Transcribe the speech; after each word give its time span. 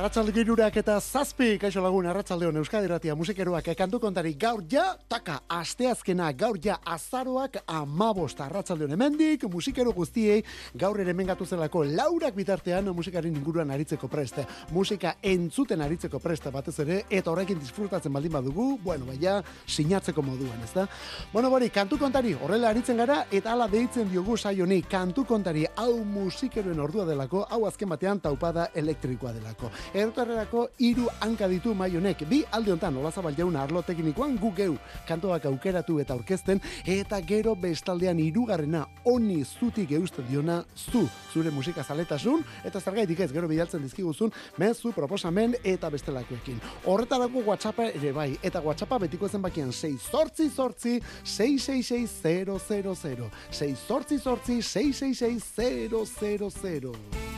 Arratxalde 0.00 0.32
girurak 0.32 0.78
eta 0.80 0.94
zazpi, 0.96 1.58
kaixo 1.60 1.82
lagun, 1.84 2.06
arratxalde 2.08 2.46
hon 2.48 2.56
Euskadi 2.56 2.88
Ratia 2.88 3.12
musikeroak 3.20 3.66
kantu 3.76 3.98
kontari 4.00 4.30
gaur 4.40 4.62
ja, 4.64 4.94
taka, 5.12 5.34
asteazkena 5.52 6.30
gaur 6.32 6.56
ja 6.64 6.78
azaroak 6.88 7.58
amabost 7.68 8.40
arratxalde 8.40 8.86
hon 8.86 8.94
emendik, 8.96 9.44
musikero 9.52 9.92
guztiei 9.92 10.38
gaur 10.72 10.96
ere 11.04 11.12
mengatu 11.12 11.44
zelako 11.44 11.82
laurak 11.84 12.32
bitartean 12.32 12.88
musikaren 12.96 13.36
inguruan 13.36 13.74
aritzeko 13.76 14.08
preste, 14.08 14.46
musika 14.72 15.18
entzuten 15.20 15.84
aritzeko 15.84 16.18
preste 16.18 16.48
batez 16.54 16.78
ere, 16.86 17.02
eta 17.10 17.34
horrekin 17.34 17.60
disfrutatzen 17.60 18.16
baldin 18.16 18.32
badugu, 18.38 18.70
bueno, 18.80 19.04
baina 19.04 19.42
sinatzeko 19.66 20.24
moduan, 20.24 20.64
ez 20.64 20.72
da? 20.78 20.86
Bueno, 21.34 21.52
bori, 21.52 21.68
kantu 21.68 22.00
kontari, 22.00 22.32
horrela 22.40 22.72
aritzen 22.72 23.04
gara, 23.04 23.26
eta 23.30 23.52
ala 23.52 23.68
deitzen 23.68 24.08
diogu 24.08 24.38
saioni, 24.40 24.80
kantu 24.80 25.28
kontari, 25.28 25.68
hau 25.76 25.92
musikeroen 26.16 26.80
ordua 26.88 27.04
delako, 27.04 27.44
hau 27.50 27.66
azken 27.68 27.92
batean 27.92 28.24
taupada 28.24 28.70
elektrikoa 28.72 29.36
delako. 29.36 29.68
Errotarrerako 29.90 30.68
hiru 30.78 31.08
hanka 31.18 31.48
ditu 31.50 31.72
mai 31.74 31.88
honek. 31.96 32.22
Bi 32.30 32.44
alde 32.54 32.70
hontan 32.70 32.94
Olazabal 33.00 33.34
jauna 33.34 33.64
arlo 33.64 33.80
teknikoan 33.82 34.36
gu 34.38 34.52
geu 34.54 34.76
kantoak 35.08 35.48
aukeratu 35.50 35.98
eta 35.98 36.14
aurkezten 36.14 36.60
eta 36.86 37.18
gero 37.26 37.56
bestaldean 37.58 38.20
hirugarrena 38.22 38.84
honi 39.04 39.44
zutik 39.44 39.90
eusten 39.98 40.28
diona 40.28 40.60
zu 40.76 41.08
zure 41.32 41.50
musika 41.50 41.82
zaletasun 41.82 42.44
eta 42.64 42.80
zergaitik 42.80 43.20
ez 43.20 43.32
gero 43.32 43.48
bidaltzen 43.48 43.82
dizkiguzun 43.82 44.32
mezu 44.58 44.92
proposamen 44.92 45.54
eta 45.64 45.90
bestelakoekin. 45.90 46.60
Horretarako 46.86 47.42
WhatsAppa 47.48 47.88
ere 47.90 48.12
bai 48.12 48.38
eta 48.42 48.62
WhatsAppa 48.62 48.98
betiko 49.06 49.28
zenbakian 49.28 49.72
6 49.72 49.98
sortzi 50.10 50.50
sortzi 50.50 51.00
666 51.24 52.22
000 52.22 53.30
6 53.50 53.76
sortzi 53.88 54.18
sortzi 54.18 54.62
666 54.62 57.29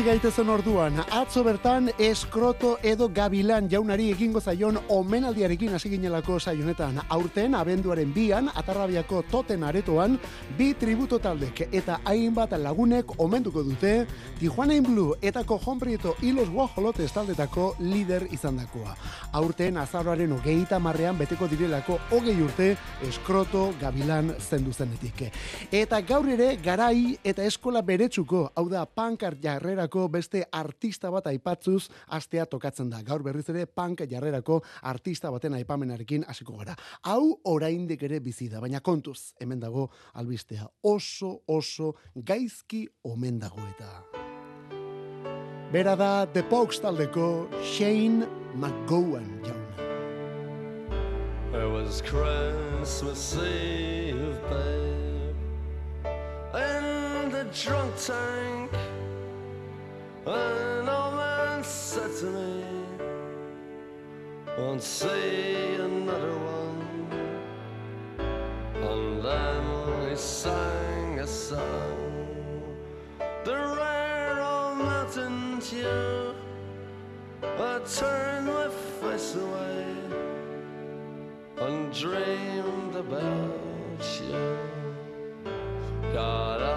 Hasi 0.00 0.08
gaitezen 0.08 0.48
orduan, 0.48 0.94
atzo 1.12 1.42
bertan 1.44 1.90
eskroto 2.00 2.70
edo 2.88 3.10
gabilan 3.12 3.66
jaunari 3.68 4.06
egingo 4.14 4.40
zaion 4.40 4.78
omenaldiarekin 4.88 5.74
hasi 5.76 5.90
ginelako 5.92 6.38
saionetan. 6.40 7.02
Aurten, 7.12 7.52
abenduaren 7.54 8.14
bian, 8.14 8.48
atarrabiako 8.56 9.20
toten 9.28 9.66
aretoan, 9.68 10.16
bi 10.56 10.70
tributo 10.72 11.18
taldek 11.20 11.66
eta 11.66 11.98
hainbat 12.08 12.54
lagunek 12.56 13.12
omenduko 13.20 13.60
dute, 13.62 14.06
Tijuana 14.38 14.72
in 14.72 14.86
Blue 14.86 15.18
eta 15.20 15.42
Cojon 15.44 15.78
Prieto 15.78 16.14
hilos 16.22 16.48
guajolotes 16.48 17.12
taldetako 17.12 17.74
lider 17.80 18.24
izan 18.32 18.56
dakoa. 18.56 18.96
Aurten, 19.36 19.76
azarroaren 19.76 20.32
ogeita 20.32 20.78
marrean 20.80 21.18
beteko 21.20 21.44
direlako 21.44 21.98
hogei 22.08 22.38
urte 22.40 22.70
eskroto 23.04 23.74
gabilan 23.78 24.32
zendu 24.40 24.72
zenetik. 24.72 25.26
Eta 25.70 26.00
gaur 26.00 26.32
ere, 26.32 26.54
garai 26.64 27.18
eta 27.22 27.44
eskola 27.44 27.84
beretsuko, 27.84 28.46
hau 28.56 28.66
da, 28.72 28.86
pankart 28.88 29.44
jarre 29.44 29.76
jarrerako 29.90 30.08
beste 30.08 30.44
artista 30.52 31.10
bat 31.10 31.26
aipatzuz 31.26 31.90
astea 32.08 32.46
tokatzen 32.46 32.90
da. 32.90 33.02
Gaur 33.02 33.22
berriz 33.22 33.48
ere 33.48 33.66
punk 33.66 34.00
jarrerako 34.08 34.62
artista 34.82 35.30
baten 35.30 35.54
aipamenarekin 35.54 36.24
hasiko 36.28 36.56
gara. 36.56 36.76
Hau 37.02 37.40
oraindik 37.44 38.02
ere 38.02 38.20
bizi 38.20 38.48
da, 38.48 38.60
baina 38.60 38.80
kontuz, 38.80 39.34
hemen 39.40 39.60
dago 39.60 39.90
albistea. 40.14 40.68
Oso 40.82 41.42
oso 41.46 41.94
gaizki 42.14 42.86
omen 43.04 43.38
dago 43.38 43.58
eta. 43.58 44.04
Bera 45.72 45.96
da 45.96 46.26
The 46.26 46.42
Pogues 46.42 46.80
taldeko 46.80 47.48
Shane 47.62 48.26
McGowan 48.56 49.40
jauna. 49.42 49.88
It 51.52 51.66
was 51.66 52.00
Christmas 52.02 53.36
Eve, 53.36 54.38
babe 54.48 55.34
In 56.54 57.30
the 57.30 57.44
drunk 57.52 57.94
tank 57.96 58.89
An 60.26 60.86
old 60.86 61.14
man 61.14 61.64
said 61.64 62.10
to 62.18 62.26
me, 62.26 62.64
Won't 64.58 64.82
see 64.82 65.76
another 65.76 66.36
one. 66.36 67.08
And 68.82 69.24
then 69.24 70.10
he 70.10 70.16
sang 70.16 71.20
a 71.20 71.26
song, 71.26 72.76
the 73.44 73.54
rare 73.54 74.42
old 74.42 74.76
mountain 74.78 75.58
tune. 75.60 76.34
I 77.42 77.80
turned 77.86 78.46
my 78.46 78.68
face 79.00 79.36
away 79.36 79.96
and 81.60 81.92
dreamed 81.94 82.94
about 82.94 84.20
you. 84.20 84.58
Got 86.12 86.69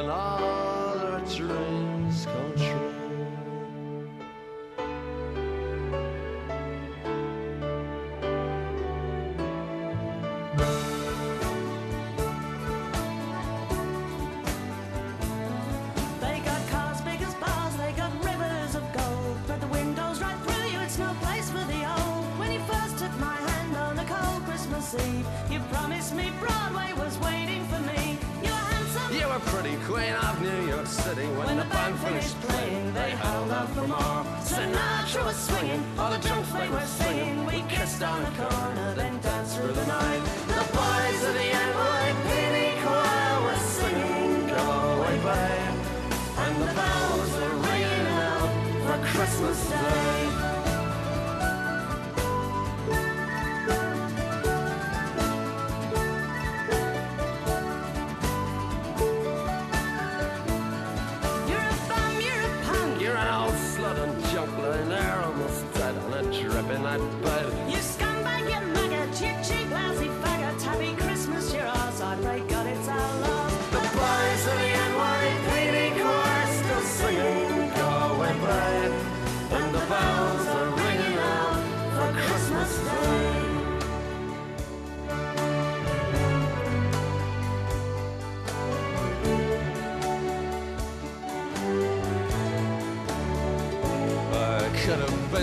when 0.00 0.08
all 0.08 0.98
our 0.98 1.20
dreams 1.26 2.26
come 2.26 2.54
true. 2.56 2.89
Sinatra 35.10 35.24
was 35.24 35.36
swinging, 35.36 35.84
all 35.98 36.10
the 36.10 36.18
they 36.18 36.68
were 36.68 36.86
singing. 36.86 37.44
We 37.46 37.62
kissed 37.68 38.02
on 38.02 38.22
the 38.22 38.30
corner, 38.30 38.94
then 38.94 39.18
danced 39.20 39.56
through 39.56 39.72
the 39.72 39.86
night. 39.86 40.22
The 40.46 40.64
boys 40.72 41.24
of 41.24 41.34
the 41.34 41.50
NYPD 41.50 42.82
choir 42.82 43.42
were 43.42 43.56
singing, 43.56 44.46
Go 44.46 44.56
away, 44.56 45.16
babe. 45.16 45.76
And 46.38 46.62
the 46.62 46.74
bells 46.74 47.32
were 47.32 47.56
ringing 47.70 48.06
out 48.06 48.50
for 48.86 49.06
Christmas 49.06 49.70
Day. 49.70 50.09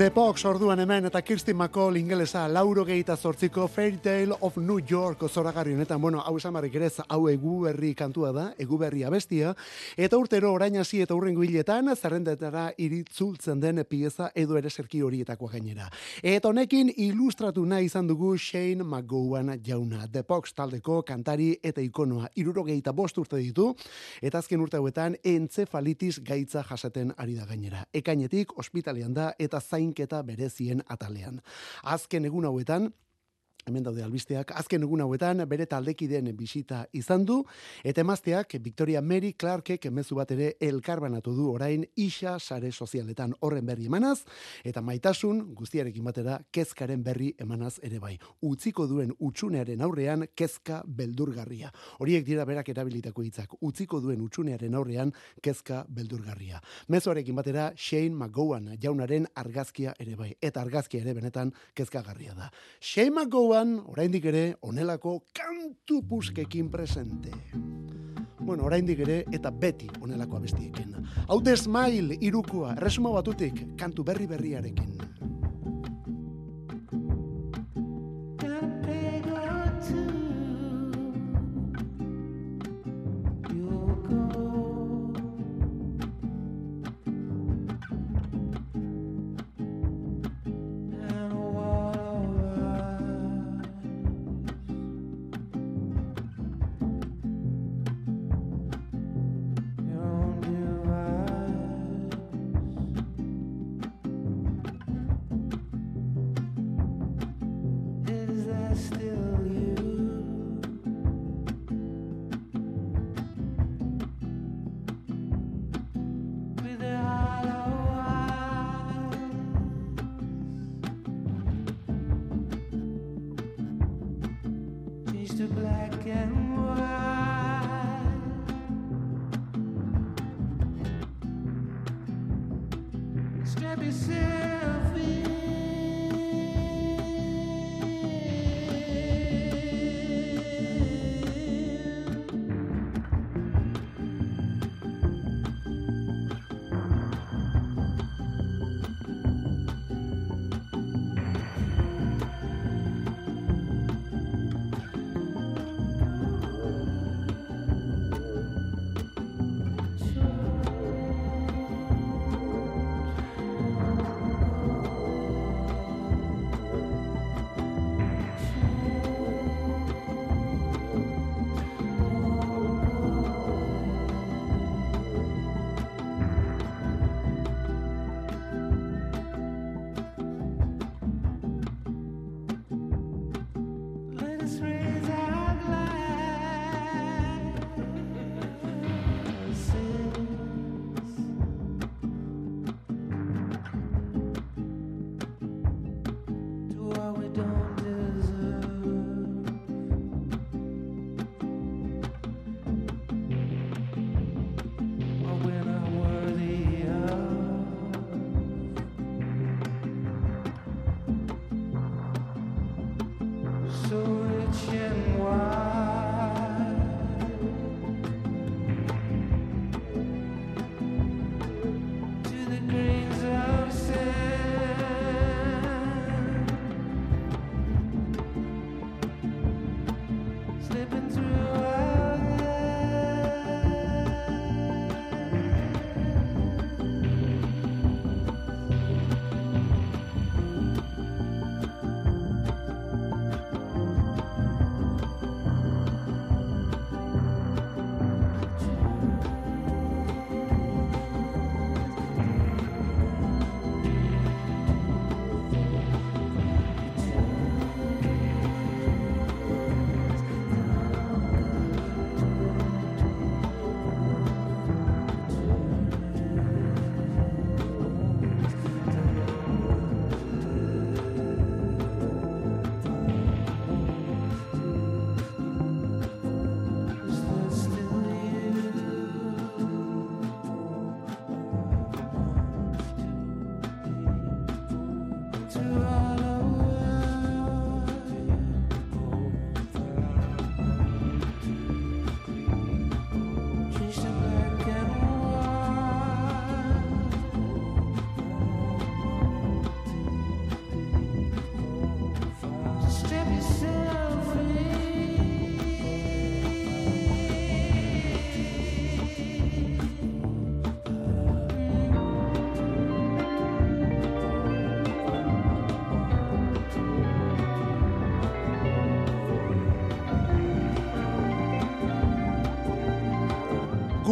The 0.00 0.10
Pox 0.10 0.46
orduan 0.48 0.80
hemen 0.80 1.04
eta 1.04 1.20
Kirsty 1.20 1.52
McCall 1.52 1.98
ingelesa 2.00 2.46
lauro 2.48 2.86
gehieta 2.88 3.18
zortziko 3.20 3.66
Fairy 3.68 3.98
Tale 3.98 4.36
of 4.40 4.56
New 4.56 4.78
York 4.80 5.26
zoragarri 5.28 5.74
honetan, 5.74 6.00
bueno, 6.00 6.22
hau 6.24 6.38
esan 6.38 6.54
barrik 6.54 6.78
ere 6.78 6.88
hau 7.06 7.28
egu 7.28 7.58
berri 7.66 7.90
kantua 7.94 8.30
da, 8.32 8.44
egu 8.56 8.78
berri 8.78 9.04
abestia, 9.04 9.52
eta 9.98 10.16
urtero 10.16 10.54
orain 10.54 10.78
hasi 10.80 11.02
eta 11.02 11.14
urrengo 11.14 11.44
hiletan 11.44 11.94
zerrendetara 11.94 12.70
iritzultzen 12.78 13.60
den 13.60 13.84
pieza 13.84 14.30
edo 14.34 14.56
ere 14.56 14.70
serki 14.70 15.02
horietakoa 15.02 15.50
gainera. 15.52 15.90
Eta 16.22 16.48
honekin 16.48 16.94
ilustratu 16.96 17.66
nahi 17.66 17.84
izan 17.84 18.08
dugu 18.08 18.38
Shane 18.38 18.82
McGowan 18.82 19.60
jauna, 19.62 20.06
The 20.10 20.22
Pox 20.22 20.54
taldeko 20.54 21.02
kantari 21.02 21.58
eta 21.62 21.82
ikonoa, 21.82 22.30
iruro 22.36 22.64
gehieta 22.64 22.92
bost 22.92 23.18
urte 23.18 23.36
ditu, 23.36 23.74
eta 24.22 24.38
azken 24.38 24.64
urte 24.64 24.80
hauetan 24.80 25.20
entzefalitis 25.22 26.22
gaitza 26.24 26.64
jasaten 26.64 27.12
ari 27.18 27.36
da 27.36 27.44
gainera. 27.44 27.84
Ekainetik, 27.92 28.56
ospitalean 28.56 29.12
da, 29.12 29.34
eta 29.38 29.60
zain 29.60 29.89
zainketa 29.90 30.22
berezien 30.24 30.82
atalean. 30.88 31.40
Azken 31.82 32.24
egun 32.24 32.44
hauetan, 32.44 32.92
hemen 33.66 33.84
daude 33.84 34.02
albisteak, 34.04 34.52
azken 34.56 34.84
egun 34.86 35.02
hauetan 35.04 35.42
bere 35.48 35.66
taldekideen 35.70 36.30
bisita 36.36 36.84
izan 36.96 37.24
du, 37.28 37.40
eta 37.84 38.02
emazteak 38.02 38.56
Victoria 38.62 39.02
Mary 39.02 39.32
Clarkek 39.38 39.86
emezu 39.90 40.16
bat 40.18 40.30
ere 40.34 40.54
elkarbanatu 40.60 41.34
du 41.36 41.48
orain 41.52 41.84
isa 41.96 42.38
sare 42.38 42.72
sozialetan 42.72 43.34
horren 43.40 43.66
berri 43.66 43.86
emanaz, 43.90 44.22
eta 44.64 44.82
maitasun 44.82 45.42
guztiarekin 45.54 46.04
batera 46.04 46.40
kezkaren 46.52 47.02
berri 47.04 47.34
emanaz 47.38 47.78
ere 47.82 48.00
bai. 48.00 48.16
Utziko 48.42 48.86
duen 48.90 49.12
utxunearen 49.18 49.82
aurrean 49.82 50.26
kezka 50.34 50.82
beldurgarria. 50.86 51.70
Horiek 52.00 52.26
dira 52.26 52.46
berak 52.48 52.68
erabilitako 52.72 53.22
hitzak. 53.26 53.54
Utziko 53.60 54.00
duen 54.00 54.20
utxunearen 54.24 54.74
aurrean 54.74 55.12
kezka 55.42 55.84
beldurgarria. 55.88 56.60
Mezuarekin 56.88 57.36
batera 57.36 57.70
Shane 57.76 58.14
McGowan 58.14 58.74
jaunaren 58.80 59.28
argazkia 59.34 59.94
ere 60.00 60.16
bai. 60.16 60.32
Eta 60.40 60.62
argazkia 60.64 61.02
ere 61.04 61.14
benetan 61.14 61.52
kezkagarria 61.76 62.34
da. 62.34 62.50
Shane 62.80 63.10
McGowan 63.10 63.49
oraindik 63.50 64.24
ere, 64.24 64.54
onelako 64.62 65.24
kantu 65.34 66.02
puskekin 66.08 66.70
presente. 66.70 67.30
Bueno, 68.38 68.64
oraindik 68.64 69.00
ere, 69.00 69.24
eta 69.32 69.50
beti 69.50 69.88
onelako 70.00 70.36
abestiekin. 70.36 70.94
Hau 71.28 71.40
desmail, 71.42 72.16
irukua, 72.20 72.74
resuma 72.78 73.10
batutik, 73.10 73.76
kantu 73.76 74.04
berri 74.04 74.26
berriarekin. 74.26 75.19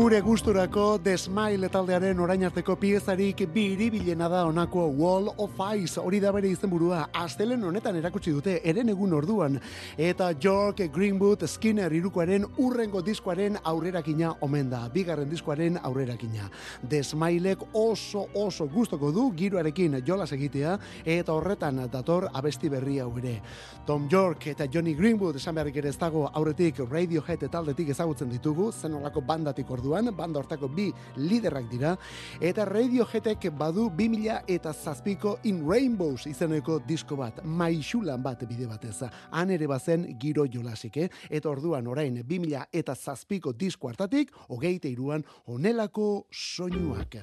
Gure 0.09 0.23
gusturako 0.25 0.99
The 1.05 1.19
Smile 1.21 1.69
taldearen 1.69 2.21
orain 2.25 2.47
arteko 2.47 2.79
piezarik 2.81 3.43
biribilena 3.53 4.25
da 4.33 4.47
onako 4.49 4.87
Wall 4.97 5.27
of 5.37 5.59
Ice. 5.77 6.00
Hori 6.00 6.17
da 6.19 6.31
bere 6.33 6.49
izenburua. 6.49 7.03
Astelen 7.12 7.67
honetan 7.69 7.99
erakutsi 8.00 8.33
dute 8.33 8.55
eren 8.65 8.88
egun 8.88 9.12
orduan. 9.12 9.59
Eta 9.99 10.31
York 10.41 10.81
Greenwood 10.95 11.45
Skinner 11.47 11.93
irukoaren 11.93 12.47
urrengo 12.57 13.03
diskoaren 13.05 13.59
aurrerakina 13.62 14.31
omen 14.41 14.71
da. 14.71 14.87
Bigarren 14.95 15.29
diskoaren 15.29 15.77
aurrerakina 15.83 16.49
The 16.88 17.03
Smilek 17.05 17.67
oso 17.75 18.31
oso 18.33 18.65
gustoko 18.73 19.12
du 19.12 19.27
giroarekin 19.37 20.00
jolas 20.07 20.31
egitea 20.33 20.79
eta 21.05 21.37
horretan 21.37 21.85
dator 21.93 22.31
abesti 22.33 22.73
berri 22.73 22.97
hau 23.05 23.11
ere. 23.19 23.43
Tom 23.85 24.09
York 24.11 24.47
eta 24.47 24.65
Johnny 24.73 24.95
Greenwood 24.95 25.37
esan 25.37 25.55
beharrik 25.55 25.77
ere 25.77 25.93
ez 25.93 25.99
dago 26.00 26.31
aurretik 26.33 26.81
Radiohead 26.91 27.45
taldetik 27.53 27.93
ezagutzen 27.93 28.33
ditugu, 28.33 28.73
zen 28.73 28.95
olako 28.95 29.21
bandatik 29.21 29.71
orduan, 29.71 29.98
banda 30.17 30.38
hortako 30.38 30.69
bi 30.69 30.93
liderrak 31.17 31.69
dira, 31.71 31.97
eta 32.40 32.64
Radioheadek 32.64 33.50
badu 33.59 33.88
2000 33.90 34.43
eta 34.49 34.73
zazpiko 34.73 35.38
In 35.45 35.64
Rainbows 35.69 36.26
izeneko 36.26 36.78
disko 36.87 37.17
bat, 37.17 37.43
maixulan 37.45 38.23
bat 38.23 38.45
bide 38.49 38.67
batez. 38.67 39.02
Han 39.31 39.50
ere 39.50 39.67
bazen 39.67 40.07
giro 40.19 40.47
jolasik, 40.47 40.97
eh? 40.97 41.09
eta 41.31 41.50
orduan 41.50 41.87
orain 41.87 42.23
2000 42.23 42.67
eta 42.73 42.95
zazpiko 42.95 43.52
disko 43.52 43.88
hartatik, 43.88 44.33
hogeite 44.49 44.88
iruan 44.88 45.25
onelako 45.47 46.26
soinuak. 46.31 47.23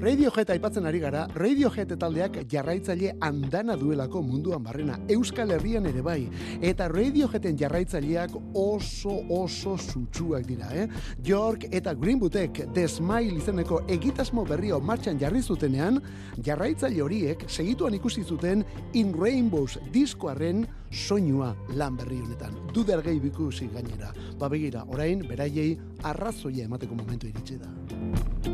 Radiohead 0.00 0.50
aipatzen 0.50 0.86
ari 0.86 0.98
gara, 0.98 1.24
Radiohead 1.34 1.92
taldeak 2.00 2.40
jarraitzaile 2.50 3.12
andana 3.22 3.76
duelako 3.78 4.22
munduan 4.22 4.62
barrena, 4.64 4.98
Euskal 5.08 5.52
Herrian 5.54 5.86
ere 5.86 6.02
bai, 6.02 6.26
eta 6.62 6.88
Radioheaden 6.90 7.58
jarraitzaileak 7.60 8.34
oso 8.58 9.20
oso 9.32 9.76
sutsuak 9.78 10.46
dira, 10.48 10.70
eh? 10.74 10.88
York 11.24 11.68
eta 11.70 11.94
Greenwoodek 11.94 12.64
The 12.74 12.88
Smile 12.88 13.38
izeneko 13.38 13.82
egitasmo 13.88 14.44
berrio 14.48 14.80
martxan 14.80 15.20
jarri 15.20 15.42
zutenean, 15.42 16.00
jarraitzaile 16.44 17.02
horiek 17.02 17.46
segituan 17.48 17.94
ikusi 17.94 18.24
zuten 18.24 18.64
In 18.94 19.14
Rainbows 19.14 19.78
diskoaren 19.92 20.66
soinua 20.90 21.54
lan 21.74 21.96
berri 21.98 22.20
honetan. 22.22 22.58
Duder 22.74 23.02
gehi 23.02 23.20
bikusi 23.22 23.70
gainera. 23.72 24.12
Ba 24.38 24.50
begira, 24.50 24.84
orain 24.88 25.24
beraiei 25.28 25.74
arrazoia 26.02 26.68
emateko 26.68 26.98
momentu 26.98 27.30
iritsi 27.30 27.58
da. 27.58 28.53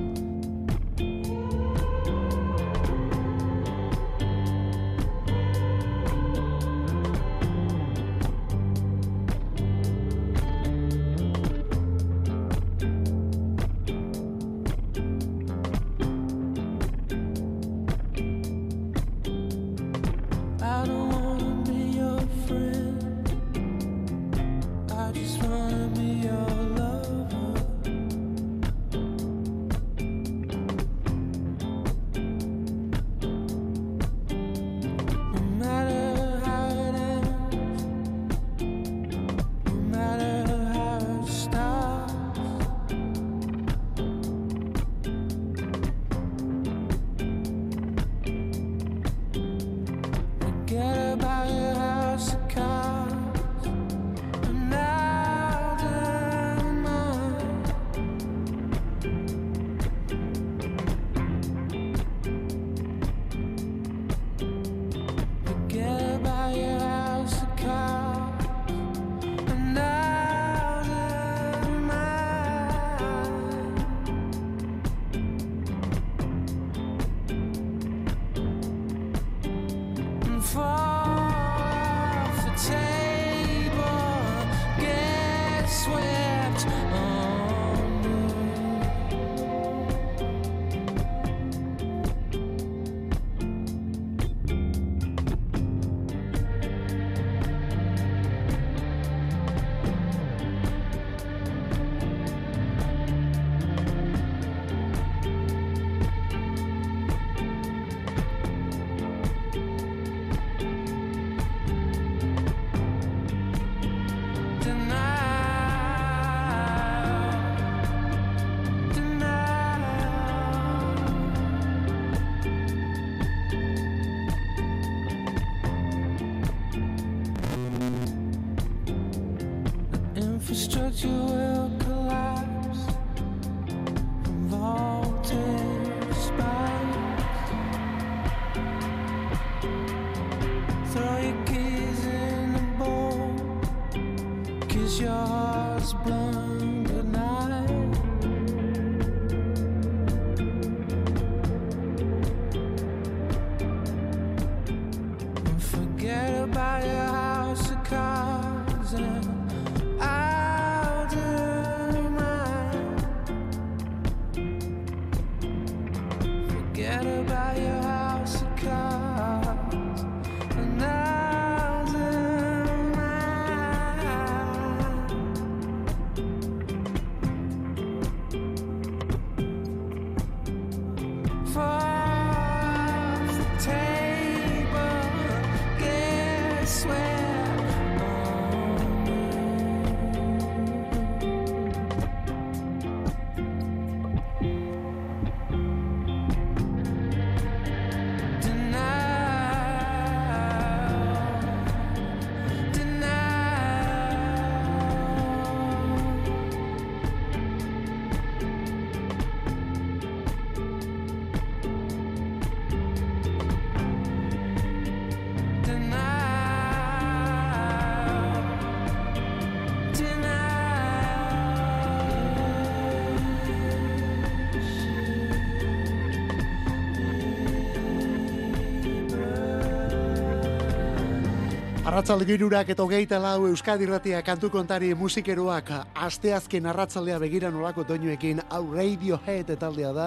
Arratzalde 231.91 232.23
girurak 232.23 232.69
eta 232.71 232.85
hogeita 232.87 233.19
lau 233.19 233.49
Euskadi 233.49 233.87
Ratia 233.89 234.21
kantu 234.23 234.47
kontari 234.55 234.93
musikeroak 234.95 235.73
asteazken 236.07 236.69
arratzaldea 236.71 237.17
begira 237.19 237.49
nolako 237.51 237.83
doinuekin 237.83 238.39
hau 238.47 238.61
Radiohead 238.71 239.49
taldea 239.59 239.91
da 239.91 240.05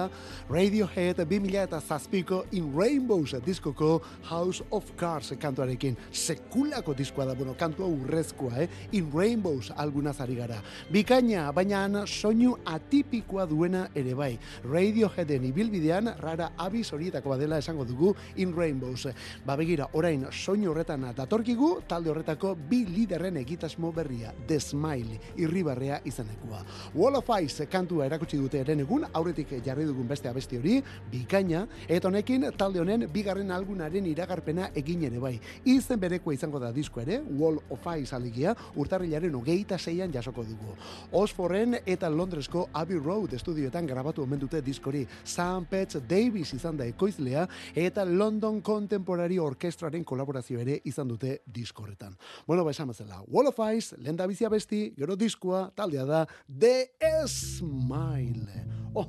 Radiohead 0.48 1.20
2000 1.28 1.60
eta 1.60 1.80
zazpiko 1.84 2.38
In 2.56 2.70
Rainbows 2.72 3.34
diskoko 3.44 4.00
House 4.30 4.64
of 4.70 4.94
Cards 4.96 5.34
kantuarekin 5.36 5.98
sekulako 6.10 6.94
diskoa 6.94 7.26
da, 7.26 7.34
bueno, 7.34 7.52
kantua 7.52 7.84
urrezkoa, 7.84 8.62
eh? 8.64 8.68
In 8.92 9.12
Rainbows 9.12 9.68
algunaz 9.76 10.16
ari 10.24 10.38
gara. 10.40 10.62
Bikaina, 10.88 11.52
baina 11.52 12.06
soinu 12.06 12.56
atipikoa 12.64 13.44
duena 13.44 13.90
ere 13.94 14.14
bai. 14.14 14.38
Radioheaden 14.64 15.44
ibilbidean 15.50 16.14
rara 16.16 16.54
abiz 16.56 16.86
horietako 16.94 17.36
badela 17.36 17.60
esango 17.60 17.84
dugu 17.84 18.16
In 18.36 18.56
Rainbows. 18.56 19.12
Ba 19.44 19.60
begira, 19.60 19.90
orain 19.92 20.24
soinu 20.32 20.72
horretan 20.72 21.10
datorkigu 21.12 21.74
talde 21.88 22.10
horretako 22.10 22.54
bi 22.70 22.84
liderren 22.88 23.36
egitasmo 23.40 23.92
berria, 23.92 24.32
The 24.46 24.60
Smile, 24.60 25.18
irribarrea 25.36 26.00
izanekoa. 26.04 26.62
Wall 26.94 27.16
of 27.16 27.30
Ice 27.42 27.66
kantua 27.70 28.06
erakutsi 28.06 28.38
dute 28.40 28.60
eren 28.60 28.80
egun, 28.84 29.04
aurretik 29.12 29.52
jarri 29.64 29.84
dugun 29.88 30.08
beste 30.08 30.28
abesti 30.28 30.58
hori, 30.58 30.78
bikaina, 31.12 31.64
eta 31.88 32.08
honekin 32.08 32.48
talde 32.58 32.80
honen 32.80 33.06
bigarren 33.12 33.50
algunaren 33.54 34.06
iragarpena 34.06 34.70
egin 34.74 35.04
ere 35.08 35.20
bai. 35.22 35.34
Izen 35.64 36.00
berekoa 36.00 36.34
izango 36.34 36.60
da 36.62 36.72
disko 36.72 37.02
ere, 37.02 37.20
Wall 37.38 37.60
of 37.70 37.86
Ice 37.98 38.14
aligia, 38.16 38.54
urtarrilaren 38.76 39.34
hogeita 39.34 39.78
zeian 39.78 40.12
jasoko 40.12 40.44
dugu. 40.44 40.76
Osforren 41.12 41.78
eta 41.86 42.10
Londresko 42.10 42.68
Abbey 42.72 42.98
Road 42.98 43.34
estudioetan 43.34 43.86
grabatu 43.86 44.22
omen 44.22 44.40
dute 44.40 44.60
diskori. 44.64 45.04
Sam 45.24 45.66
Petz 45.70 45.98
Davis 46.08 46.52
izan 46.54 46.76
da 46.76 46.86
ekoizlea, 46.88 47.46
eta 47.74 48.04
London 48.04 48.60
Contemporary 48.62 49.38
Orkestraren 49.38 50.04
kolaborazio 50.04 50.60
ere 50.60 50.80
izan 50.84 51.08
dute 51.08 51.40
diskorretan. 51.64 52.14
Bueno, 52.46 52.64
ba, 52.64 52.76
esan 52.76 52.92
bezala, 52.92 53.22
Wall 53.26 53.50
of 53.50 53.60
Ice, 53.72 53.96
lenda 53.98 54.28
bizia 54.30 54.52
besti, 54.52 54.86
gero 54.98 55.16
diskoa, 55.16 55.66
taldea 55.74 56.04
da, 56.04 56.24
The 56.46 56.90
Smile. 57.26 58.84
Oh, 58.94 59.08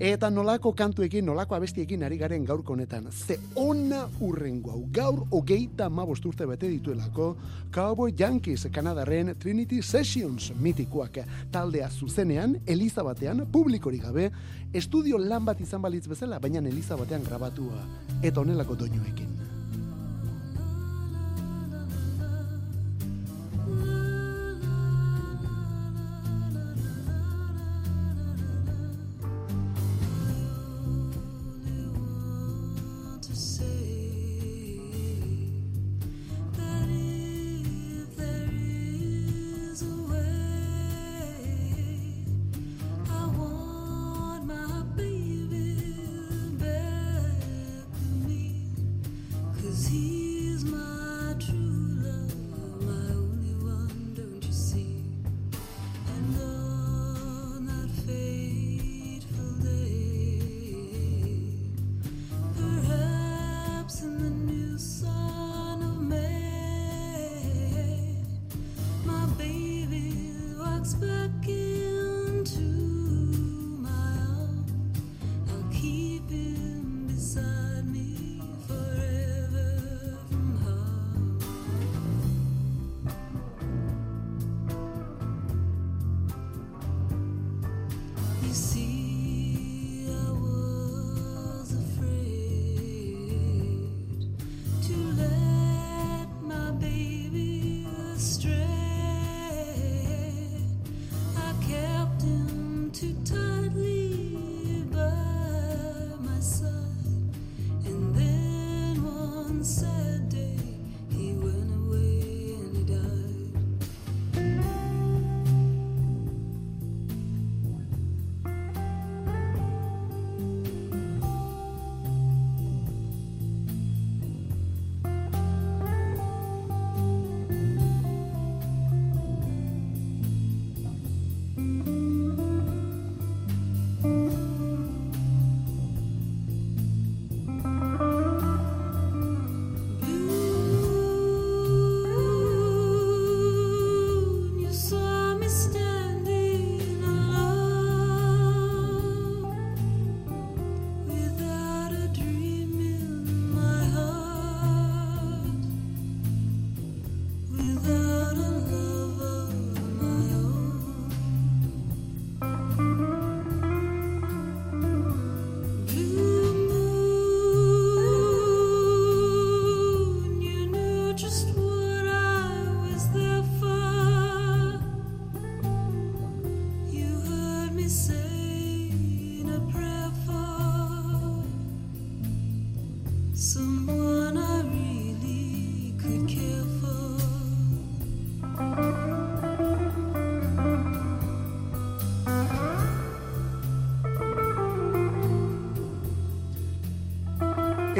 eta 0.00 0.30
nolako 0.32 0.70
kantuekin, 0.72 1.26
nolako 1.28 1.58
abestiekin 1.58 2.00
ari 2.06 2.16
garen 2.16 2.44
gaurko 2.48 2.72
honetan. 2.72 3.10
Ze 3.12 3.36
ona 3.60 4.06
urrengo 4.24 4.72
hau. 4.72 4.84
Gaur 4.88 5.26
hogeita 5.28 5.90
mabost 5.92 6.24
urte 6.24 6.46
bete 6.48 6.70
dituelako 6.72 7.34
Cowboy 7.74 8.14
Yankees 8.16 8.64
Kanadarren 8.72 9.34
Trinity 9.38 9.82
Sessions 9.82 10.54
mitikoak 10.56 11.20
taldea 11.52 11.90
zuzenean, 11.90 12.56
Eliza 12.64 13.04
batean, 13.04 13.44
publikorik 13.52 14.08
gabe, 14.08 14.30
estudio 14.72 15.20
lan 15.20 15.44
bat 15.44 15.60
izan 15.60 15.84
balitz 15.84 16.06
bezala, 16.08 16.40
baina 16.40 16.64
Eliza 16.64 16.96
batean 16.96 17.28
grabatua. 17.28 17.84
Eta 18.22 18.40
honelako 18.40 18.80
doinuekin. 18.86 19.45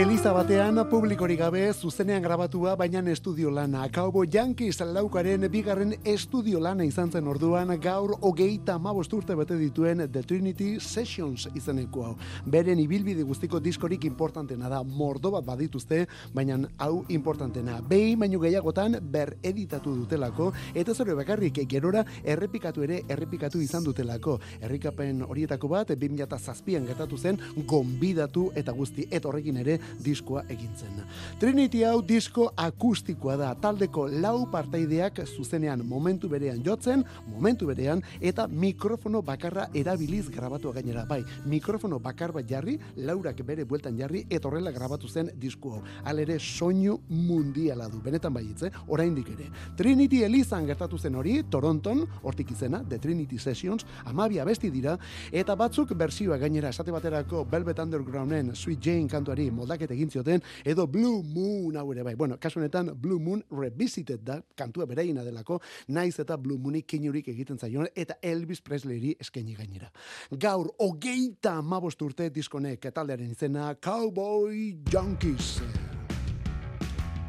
Eliza 0.06 0.30
batean 0.30 0.78
publikorik 0.86 1.40
gabe 1.40 1.64
zuzenean 1.74 2.22
grabatua 2.22 2.76
baina 2.78 3.00
estudio 3.10 3.50
lana. 3.50 3.88
Cowboy 3.90 4.28
Yankees 4.30 4.78
laukaren 4.78 5.48
bigarren 5.50 5.96
estudio 6.04 6.60
lana 6.60 6.84
izan 6.84 7.10
zen 7.10 7.26
orduan 7.26 7.72
gaur 7.82 8.12
hogeita 8.20 8.78
mabost 8.78 9.12
urte 9.12 9.34
bete 9.34 9.56
dituen 9.58 10.04
The 10.12 10.22
Trinity 10.22 10.78
Sessions 10.78 11.48
izeneko 11.56 12.04
hau. 12.04 12.12
Beren 12.46 12.78
ibilbide 12.78 13.24
guztiko 13.24 13.58
diskorik 13.58 14.04
importantena 14.04 14.68
da. 14.68 14.84
Mordo 14.84 15.32
bat 15.32 15.44
badituzte, 15.44 16.06
baina 16.32 16.60
hau 16.78 17.04
importantena. 17.08 17.80
Behi 17.80 18.14
baino 18.14 18.38
gehiagotan 18.38 19.00
ber 19.02 19.34
editatu 19.42 19.96
dutelako 20.04 20.52
eta 20.72 20.94
zure 20.94 21.18
bakarrik 21.18 21.64
gerora 21.66 22.04
errepikatu 22.22 22.86
ere 22.86 23.00
errepikatu 23.08 23.58
izan 23.58 23.82
dutelako. 23.82 24.38
Errikapen 24.60 25.26
horietako 25.26 25.74
bat 25.74 25.90
2007an 25.90 26.86
gertatu 26.92 27.18
zen 27.18 27.42
gonbidatu 27.66 28.52
eta 28.54 28.70
guzti 28.70 29.08
eta 29.10 29.26
horrekin 29.26 29.64
ere 29.66 29.80
diskoa 30.02 30.44
egintzen. 30.52 31.02
Trinity 31.40 31.82
hau 31.84 32.00
disko 32.02 32.50
akustikoa 32.56 33.36
da, 33.40 33.52
taldeko 33.60 34.06
lau 34.08 34.46
partaideak 34.52 35.22
zuzenean 35.26 35.82
momentu 35.86 36.28
berean 36.28 36.62
jotzen, 36.64 37.04
momentu 37.26 37.66
berean, 37.66 38.02
eta 38.20 38.46
mikrofono 38.46 39.22
bakarra 39.22 39.68
erabiliz 39.74 40.28
grabatu 40.30 40.72
gainera. 40.72 41.04
Bai, 41.06 41.22
mikrofono 41.46 41.98
bakar 42.02 42.32
bat 42.32 42.48
jarri, 42.48 42.78
laurak 42.96 43.42
bere 43.46 43.64
bueltan 43.64 43.98
jarri, 43.98 44.24
eta 44.30 44.48
horrela 44.48 44.72
grabatu 44.72 45.08
zen 45.08 45.30
disko 45.40 45.76
hau. 45.76 45.82
Alere 46.04 46.38
soinu 46.38 46.98
mundiala 47.08 47.88
du, 47.88 48.00
benetan 48.02 48.34
baietze, 48.34 48.70
eh? 48.70 48.84
oraindik 48.88 49.30
ere. 49.34 49.50
Trinity 49.76 50.22
Elizan 50.26 50.66
gertatu 50.66 50.98
zen 50.98 51.16
hori, 51.16 51.38
Toronton, 51.50 52.04
hortik 52.22 52.52
izena, 52.54 52.82
The 52.88 52.98
Trinity 52.98 53.38
Sessions, 53.38 53.86
amabia 54.04 54.44
besti 54.44 54.70
dira, 54.70 54.96
eta 55.32 55.56
batzuk 55.58 55.94
berzioa 55.98 56.38
gainera, 56.42 56.70
esate 56.74 56.94
baterako 56.94 57.44
Velvet 57.50 57.78
Undergrounden 57.82 58.54
Sweet 58.54 58.82
Jane 58.82 59.08
kantuari 59.10 59.50
moldaket 59.86 59.96
egin 59.96 60.10
zioten, 60.10 60.42
edo 60.64 60.86
Blue 60.86 61.22
Moon 61.22 61.76
hau 61.76 61.92
ere 61.92 62.02
bai. 62.02 62.14
Bueno, 62.16 62.38
kasu 62.38 62.60
honetan 62.60 62.90
Blue 63.00 63.18
Moon 63.20 63.42
Revisited 63.50 64.20
da, 64.20 64.40
kantua 64.56 64.86
bereina 64.86 65.24
delako, 65.24 65.60
naiz 65.88 66.18
eta 66.18 66.36
Blue 66.36 66.58
Moonik 66.58 66.86
kinurik 66.86 67.28
egiten 67.28 67.58
zaion, 67.58 67.86
eta 67.94 68.16
Elvis 68.22 68.60
Presleyri 68.60 69.16
eskaini 69.20 69.54
gainera. 69.54 69.90
Gaur, 70.30 70.72
hogeita 70.78 71.58
amabost 71.58 72.02
urte 72.02 72.30
diskonek 72.30 72.90
taldearen 72.92 73.30
izena 73.30 73.74
Cowboy 73.74 74.76
Junkies. 74.90 75.60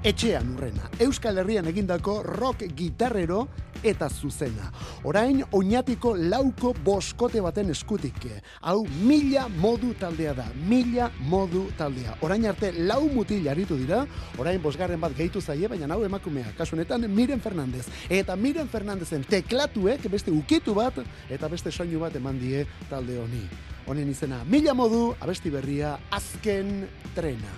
Etxean 0.07 0.53
urrena, 0.53 0.87
Euskal 1.03 1.41
Herrian 1.41 1.67
egindako 1.67 2.21
rock 2.23 2.63
gitarrero 2.77 3.47
eta 3.83 4.09
zuzena. 4.09 4.71
Orain, 5.03 5.43
oinatiko 5.51 6.15
lauko 6.17 6.73
boskote 6.85 7.41
baten 7.41 7.69
eskutik. 7.73 8.27
Hau, 8.61 8.85
mila 9.03 9.47
modu 9.61 9.93
taldea 9.99 10.33
da, 10.37 10.47
mila 10.67 11.11
modu 11.29 11.67
taldea. 11.77 12.17
Orain 12.21 12.45
arte, 12.49 12.71
lau 12.77 13.03
mutil 13.13 13.47
aritu 13.49 13.77
dira, 13.77 14.05
orain 14.37 14.61
bosgarren 14.61 15.01
bat 15.01 15.15
gehitu 15.17 15.41
zaie, 15.41 15.67
baina 15.67 15.89
hau 15.93 16.03
emakumea, 16.05 16.53
kasunetan 16.57 17.07
Miren 17.11 17.41
Fernandez. 17.41 17.87
Eta 18.09 18.35
Miren 18.35 18.67
Fernandezen 18.67 19.23
teklatuek 19.27 20.09
beste 20.11 20.31
ukitu 20.31 20.75
bat, 20.77 20.99
eta 21.29 21.47
beste 21.47 21.71
soinu 21.71 21.99
bat 21.99 22.15
eman 22.15 22.39
die 22.39 22.65
talde 22.89 23.19
honi. 23.19 23.45
Honen 23.87 24.09
izena, 24.11 24.41
mila 24.45 24.73
modu, 24.75 25.15
abesti 25.23 25.49
berria, 25.53 25.95
azken 26.11 26.87
trena. 27.15 27.53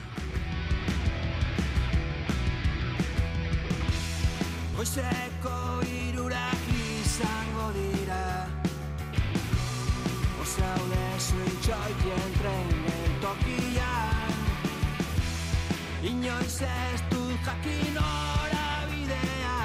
Goizeko 4.77 5.78
Ozaude 11.29 11.49
zuitxoitien 11.49 12.31
tren 12.39 12.69
tokian 13.21 14.33
Inoiz 16.03 16.61
ez 16.61 17.01
du 17.11 17.21
jakin 17.45 17.97
ora 17.97 18.87
bidea 18.89 19.57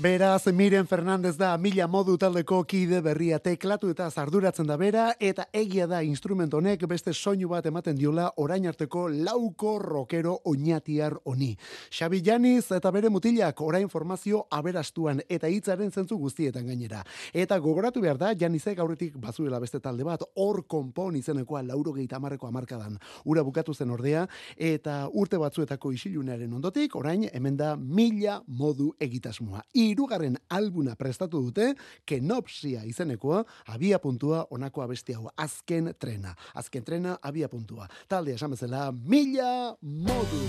Beraz, 0.00 0.46
Miren 0.46 0.86
Fernandez 0.86 1.36
da 1.36 1.50
mila 1.60 1.84
modu 1.84 2.14
taldeko 2.16 2.62
kide 2.64 3.02
berria 3.04 3.36
teklatu 3.38 3.90
eta 3.92 4.06
zarduratzen 4.08 4.64
da 4.64 4.78
bera, 4.80 5.10
eta 5.20 5.44
egia 5.52 5.84
da 5.84 5.98
instrument 6.00 6.54
honek 6.56 6.86
beste 6.88 7.12
soinu 7.12 7.50
bat 7.50 7.66
ematen 7.68 7.98
diola 7.98 8.30
orain 8.40 8.64
arteko 8.64 9.02
lauko 9.12 9.74
rokero 9.82 10.38
oinatiar 10.48 11.18
honi. 11.28 11.50
Xabi 11.92 12.22
Janiz 12.24 12.70
eta 12.72 12.90
bere 12.90 13.10
mutilak 13.12 13.60
orain 13.60 13.90
formazio 13.92 14.46
aberastuan 14.50 15.20
eta 15.28 15.50
hitzaren 15.52 15.92
zentzu 15.92 16.16
guztietan 16.16 16.64
gainera. 16.72 17.02
Eta 17.34 17.58
gogoratu 17.60 18.00
behar 18.00 18.16
da, 18.16 18.32
Janizek 18.32 18.80
aurretik 18.80 19.20
bazuela 19.20 19.60
beste 19.60 19.82
talde 19.84 20.08
bat, 20.08 20.24
hor 20.36 20.62
konpon 20.64 21.20
izenekoa 21.20 21.60
lauro 21.68 21.92
gehi 21.92 22.08
tamarreko 22.08 22.48
amarkadan. 22.48 22.96
Ura 23.26 23.44
bukatu 23.44 23.74
zen 23.74 23.92
ordea, 23.92 24.24
eta 24.56 25.10
urte 25.12 25.36
batzuetako 25.36 25.92
isilunaren 25.92 26.56
ondotik, 26.56 26.96
orain 26.96 27.28
hemen 27.34 27.60
da 27.60 27.76
mila 27.76 28.40
modu 28.48 28.94
egitasmoa. 28.98 29.60
Irugarren 29.90 30.38
albuna 30.48 30.96
prestatu 30.96 31.42
dute, 31.46 31.74
kenopsia 32.06 32.84
izenekoa, 32.88 33.44
abia 33.74 33.98
puntua 33.98 34.46
onako 34.50 34.84
abesti 34.86 35.16
hau, 35.18 35.28
azken 35.36 35.94
trena. 35.98 36.34
Azken 36.54 36.84
trena, 36.84 37.18
abia 37.22 37.48
puntua. 37.48 37.88
Talde 38.08 38.34
esan 38.38 38.56
bezala, 38.56 38.90
mila 38.92 39.76
modu. 39.82 40.46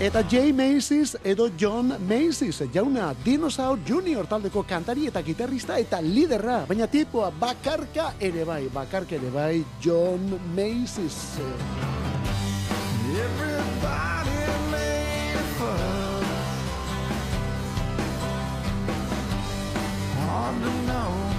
Eta 0.00 0.22
Jay 0.24 0.48
Macy's 0.50 1.12
edo 1.24 1.50
John 1.60 1.92
Macy's, 2.08 2.62
jauna 2.72 3.10
Dinosaur 3.20 3.78
Junior 3.84 4.24
taldeko 4.24 4.62
kantari 4.64 5.10
eta 5.10 5.20
gitarrista 5.20 5.76
eta 5.76 6.00
liderra, 6.00 6.62
baina 6.64 6.88
tipoa 6.88 7.28
bakarka 7.30 8.14
ere 8.18 8.46
bai, 8.48 8.62
bakarka 8.72 9.18
ere 9.20 9.28
bai 9.34 9.60
John 9.84 10.40
Macy's. 10.56 11.36
Hard 20.40 20.62
to 20.62 20.70
know 20.86 21.29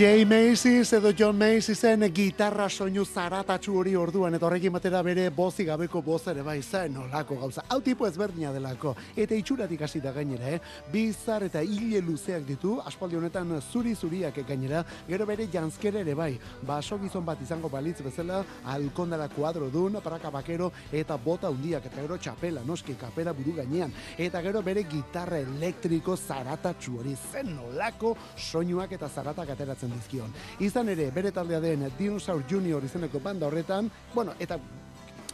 Jay 0.00 0.24
Macy's 0.24 0.94
edo 0.94 1.12
John 1.12 1.36
Macy'sen 1.36 2.06
gitarra 2.08 2.70
soinu 2.70 3.02
zaratatsu 3.04 3.74
hori 3.76 3.90
orduan 4.00 4.32
eta 4.32 4.46
horrekin 4.46 4.72
batera 4.72 5.02
bere 5.04 5.26
bozi 5.28 5.66
gabeko 5.68 6.00
boz 6.00 6.22
ere 6.32 6.40
bai 6.40 6.62
zen 6.62 6.94
nolako 6.94 7.36
gauza. 7.36 7.64
Hau 7.68 7.82
tipo 7.84 8.06
ezberdina 8.08 8.48
delako 8.54 8.94
eta 9.14 9.36
itxuratik 9.36 9.82
hasi 9.84 10.00
da 10.00 10.14
gainera, 10.16 10.54
eh? 10.54 10.60
Bizar 10.90 11.44
eta 11.44 11.60
hile 11.60 12.00
luzeak 12.00 12.46
ditu, 12.48 12.78
aspaldi 12.80 13.18
honetan 13.18 13.52
zuri 13.60 13.92
zuriak 13.94 14.38
gainera, 14.48 14.86
gero 15.06 15.26
bere 15.26 15.46
janskere 15.52 16.00
ere 16.00 16.14
bai. 16.14 16.30
Baso 16.62 16.96
gizon 17.02 17.26
bat 17.28 17.42
izango 17.44 17.68
balitz 17.68 18.00
bezala, 18.00 18.40
alkondara 18.64 19.28
kuadro 19.28 19.68
dun, 19.68 20.00
praka 20.00 20.30
bakero 20.30 20.72
eta 20.92 21.18
bota 21.18 21.50
hundiak 21.50 21.90
eta 21.92 22.00
gero 22.00 22.16
txapela, 22.16 22.64
noski 22.64 22.96
kapera 22.96 23.36
buru 23.36 23.58
gainean. 23.60 23.92
Eta 24.16 24.40
gero 24.40 24.62
bere 24.62 24.88
gitarra 24.88 25.44
elektriko 25.44 26.16
zaratatsu 26.16 26.98
hori 27.04 27.14
zen 27.30 27.52
nolako 27.58 28.16
soinuak 28.38 28.96
eta 28.96 29.12
zaratak 29.12 29.50
ateratzen 29.58 29.89
dizkion. 29.96 30.32
Izan 30.60 30.88
ere, 30.88 31.10
bere 31.10 31.32
taldea 31.32 31.60
den 31.60 31.88
Dinosaur 31.98 32.44
Junior 32.50 32.84
izeneko 32.84 33.20
banda 33.20 33.46
horretan, 33.46 33.90
bueno, 34.14 34.34
eta 34.38 34.58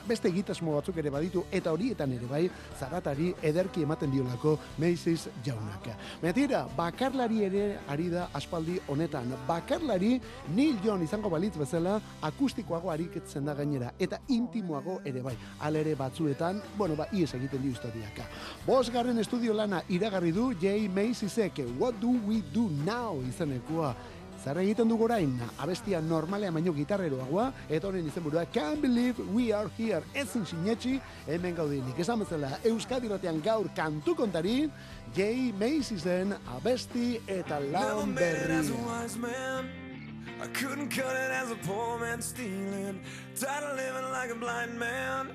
beste 0.07 0.31
egitasmo 0.31 0.75
batzuk 0.77 0.97
ere 1.03 1.11
baditu 1.11 1.43
eta 1.55 1.73
horietan 1.75 2.13
ere 2.15 2.29
bai 2.31 2.45
zaratari 2.79 3.33
ederki 3.43 3.83
ematen 3.83 4.13
diolako 4.13 4.57
Macy's 4.79 5.27
jaunak. 5.45 5.89
Metira, 6.23 6.65
bakarlari 6.77 7.43
ere 7.47 7.65
ari 7.91 8.09
da 8.13 8.29
aspaldi 8.35 8.79
honetan. 8.89 9.35
Bakarlari 9.49 10.21
Neil 10.55 10.79
John 10.85 11.03
izango 11.03 11.31
balitz 11.31 11.57
bezala 11.59 11.99
akustikoago 12.23 12.91
ariketzen 12.93 13.45
da 13.45 13.55
gainera 13.55 13.93
eta 13.99 14.21
intimoago 14.29 15.01
ere 15.05 15.23
bai. 15.23 15.37
Hala 15.61 15.83
ere 15.83 15.95
batzuetan, 15.99 16.63
bueno, 16.77 16.97
ba, 16.97 17.09
ies 17.13 17.33
egiten 17.35 17.63
dio 17.63 17.75
historiaka. 17.75 18.29
Bosgarren 18.67 19.19
estudio 19.19 19.55
lana 19.55 19.83
iragarri 19.89 20.33
du 20.33 20.53
Jay 20.61 20.89
Macy'sek 20.89 21.65
What 21.79 22.01
Do 22.01 22.15
We 22.29 22.43
Do 22.55 22.69
Now 22.85 23.23
izenekoa. 23.27 23.95
Zer 24.47 24.61
egiten 24.63 24.87
dugu 24.87 25.09
orain, 25.09 25.33
abestia 25.59 25.99
normalean 25.99 26.55
baino 26.55 26.71
gitarreroagoa, 26.71 27.49
eta 27.67 27.89
honen 27.89 28.07
izenburua 28.07 28.45
Can't 28.55 28.79
Believe 28.79 29.25
We 29.35 29.49
Are 29.51 29.67
Here, 29.75 30.05
ezin 30.15 30.45
sinetxi, 30.47 31.01
hemen 31.27 31.57
gaudinik. 31.57 31.99
Esan 31.99 32.23
bezala, 32.23 32.53
Euskadi 32.71 33.11
ratean 33.11 33.41
gaur 33.43 33.67
kantu 33.75 34.15
kontari, 34.15 34.71
Jay 35.17 35.51
Macy'sen 35.51 36.37
abesti 36.55 37.17
eta 37.27 37.59
lan 37.59 38.15
man. 39.19 39.67
I 40.39 40.47
couldn't 40.55 40.91
cut 40.91 41.17
it 41.17 41.33
as 41.33 41.51
a 41.51 41.57
poor 41.67 41.99
man 41.99 42.23
stealing. 42.23 43.01
Tired 43.35 43.65
of 43.65 43.77
living 43.77 44.13
like 44.13 44.31
a 44.31 44.37
blind 44.37 44.79
man. 44.79 45.33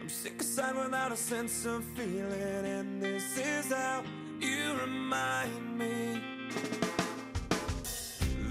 I'm 0.00 0.08
sick 0.08 0.40
aside 0.40 0.74
without 0.74 1.12
a 1.12 1.16
sense 1.16 1.66
of 1.66 1.84
feeling. 1.94 2.64
And 2.64 3.02
this 3.02 3.36
is 3.36 3.72
how 3.72 4.04
you 4.40 4.72
remind 4.80 5.76
me. 5.76 6.22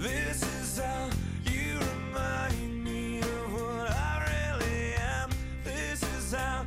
This 0.00 0.42
is 0.60 0.78
how 0.78 1.10
you 1.44 1.76
remind 1.80 2.84
me 2.84 3.18
of 3.18 3.52
what 3.52 3.90
I 3.90 4.24
really 4.60 4.94
am. 4.94 5.28
This 5.64 6.00
is 6.16 6.32
how 6.32 6.66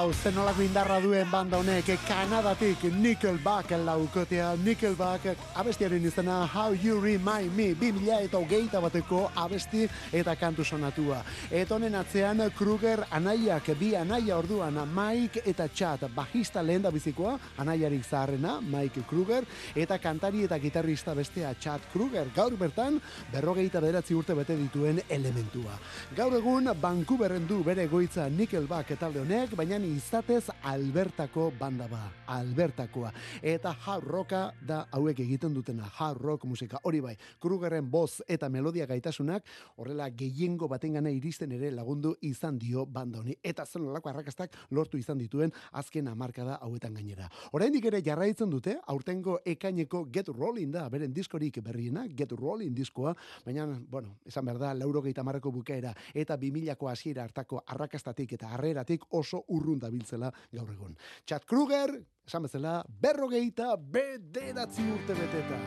Wow, 0.00 0.14
zen 0.16 0.32
nolako 0.32 0.62
indarra 0.64 0.94
duen 1.04 1.28
banda 1.28 1.58
honek, 1.60 1.90
Kanadatik 2.08 2.86
Nickelback 3.02 3.74
laukotea, 3.84 4.54
Nickelback 4.64 5.26
abestiaren 5.60 6.06
izena 6.08 6.38
How 6.48 6.72
You 6.72 7.02
Remind 7.02 7.52
Me, 7.52 7.74
2000 7.76 8.22
eta 8.24 8.38
hogeita 8.38 8.80
bateko 8.80 9.26
abesti 9.36 9.82
eta 10.16 10.32
kantu 10.40 10.64
sonatua. 10.64 11.18
Eta 11.50 11.74
honen 11.76 11.98
atzean 11.98 12.40
Kruger 12.56 13.02
anaiak, 13.10 13.68
bi 13.76 13.90
anaia 13.94 14.38
orduan, 14.38 14.78
Mike 14.88 15.42
eta 15.44 15.66
Chad, 15.68 16.06
bajista 16.14 16.62
lehen 16.64 16.80
da 16.80 16.90
bizikoa, 16.90 17.36
anaiarik 17.58 18.08
zaharrena, 18.08 18.56
Mike 18.62 19.04
Kruger, 19.10 19.44
eta 19.74 19.98
kantari 19.98 20.46
eta 20.48 20.58
gitarrista 20.58 21.12
bestea 21.14 21.52
Chad 21.60 21.84
Kruger, 21.92 22.32
gaur 22.34 22.56
bertan, 22.56 22.96
berrogeita 23.34 23.84
beratzi 23.84 24.16
urte 24.16 24.38
bete 24.38 24.56
dituen 24.56 25.04
elementua. 25.10 25.76
Gaur 26.16 26.40
egun, 26.40 26.72
Vancouveren 26.80 27.44
du 27.46 27.60
bere 27.68 27.86
goitza 27.86 28.30
Nickelback 28.30 28.96
talde 28.96 29.20
honek, 29.26 29.52
baina 29.60 29.76
izatez 29.90 30.50
Albertako 30.62 31.50
banda 31.58 31.88
ba, 31.90 32.00
Albertakoa. 32.30 33.10
Eta 33.42 33.72
hard 33.86 34.06
rocka 34.06 34.42
da 34.62 34.84
hauek 34.94 35.18
egiten 35.24 35.54
dutena, 35.54 35.88
hard 35.98 36.20
rock 36.22 36.44
musika. 36.46 36.78
Hori 36.84 37.00
bai, 37.00 37.16
Krugerren 37.40 37.90
boz 37.90 38.20
eta 38.28 38.48
melodia 38.48 38.86
gaitasunak 38.86 39.44
horrela 39.76 40.08
gehiengo 40.10 40.68
batengana 40.68 41.10
iristen 41.10 41.52
ere 41.56 41.72
lagundu 41.74 42.14
izan 42.22 42.58
dio 42.58 42.86
banda 42.86 43.20
honi. 43.20 43.34
Eta 43.42 43.66
zen 43.66 43.84
nolako 43.84 44.12
arrakastak 44.12 44.54
lortu 44.70 44.98
izan 44.98 45.18
dituen 45.18 45.52
azken 45.72 46.08
hamarkada 46.08 46.60
hauetan 46.62 46.94
gainera. 46.94 47.28
Oraindik 47.52 47.90
ere 47.90 48.02
jarraitzen 48.06 48.50
dute, 48.50 48.76
aurtengo 48.86 49.40
ekaineko 49.44 50.04
Get 50.12 50.28
Rolling 50.28 50.72
da, 50.72 50.86
beren 50.88 51.12
diskorik 51.12 51.58
berriena, 51.64 52.06
Get 52.06 52.32
Rolling 52.38 52.76
diskoa, 52.76 53.16
baina, 53.44 53.66
bueno, 53.90 54.16
esan 54.26 54.46
behar 54.46 54.62
da, 54.62 54.74
lauro 54.74 55.02
marreko 55.24 55.50
bukaera 55.50 55.94
eta 56.14 56.36
2000ko 56.36 56.88
hasiera 56.88 57.24
hartako 57.24 57.62
arrakastatik 57.66 58.32
eta 58.36 58.52
harreratik 58.54 59.02
oso 59.10 59.44
urrun 59.48 59.79
dabiltzela 59.80 60.30
gaur 60.52 60.70
egun. 60.72 60.96
Chad 61.26 61.46
Kruger, 61.48 61.94
esan 62.26 62.46
bezala, 62.46 62.80
berrogeita 62.86 63.74
bederatzi 63.76 64.86
urte 64.92 65.16
beteta. 65.18 65.58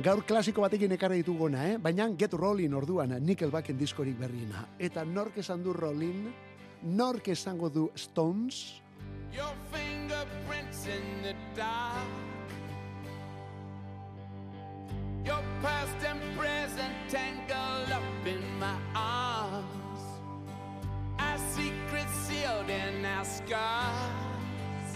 Gaur 0.00 0.22
klasiko 0.24 0.62
batekin 0.64 0.92
ekarri 0.96 1.20
dituguna, 1.20 1.66
eh? 1.68 1.78
baina 1.78 2.08
Get 2.16 2.32
Rolling 2.32 2.74
orduan 2.74 3.16
Nickelbacken 3.20 3.76
diskorik 3.78 4.16
berriena. 4.18 4.66
Eta 4.78 5.04
nork 5.04 5.36
esan 5.42 5.64
du 5.64 5.74
Rolling, 5.76 6.30
nork 6.82 7.28
esango 7.28 7.68
du 7.68 7.90
Stones, 7.94 8.80
Your 9.32 9.52
fingerprints 9.70 10.86
in 10.86 11.22
the 11.22 11.34
dark. 11.54 12.08
Your 15.24 15.42
past 15.62 16.04
and 16.04 16.20
present 16.36 16.94
tangled 17.08 17.92
up 17.92 18.26
in 18.26 18.42
my 18.58 18.74
arms. 18.94 19.29
In 22.70 23.04
our 23.04 23.24
scars. 23.24 24.88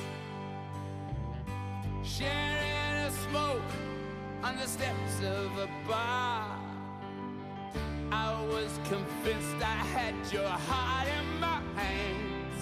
Sharing 2.02 2.96
a 3.08 3.10
smoke 3.28 3.72
on 4.42 4.56
the 4.56 4.66
steps 4.66 5.16
of 5.22 5.58
a 5.58 5.68
bar. 5.88 6.58
I 8.12 8.46
was 8.52 8.78
convinced 8.88 9.56
I 9.60 9.78
had 9.96 10.14
your 10.32 10.48
heart 10.48 11.08
in 11.08 11.40
my 11.40 11.60
hands. 11.74 12.60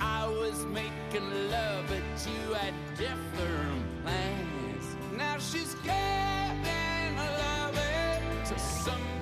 I 0.00 0.26
was 0.26 0.64
making 0.66 1.28
love, 1.50 1.84
but 1.88 2.06
you 2.26 2.54
had 2.54 2.74
different 2.96 3.84
plans. 4.02 4.86
Now 5.16 5.38
she's 5.38 5.74
getting 5.84 7.16
loving 7.16 8.44
to 8.44 8.58
somebody 8.58 9.15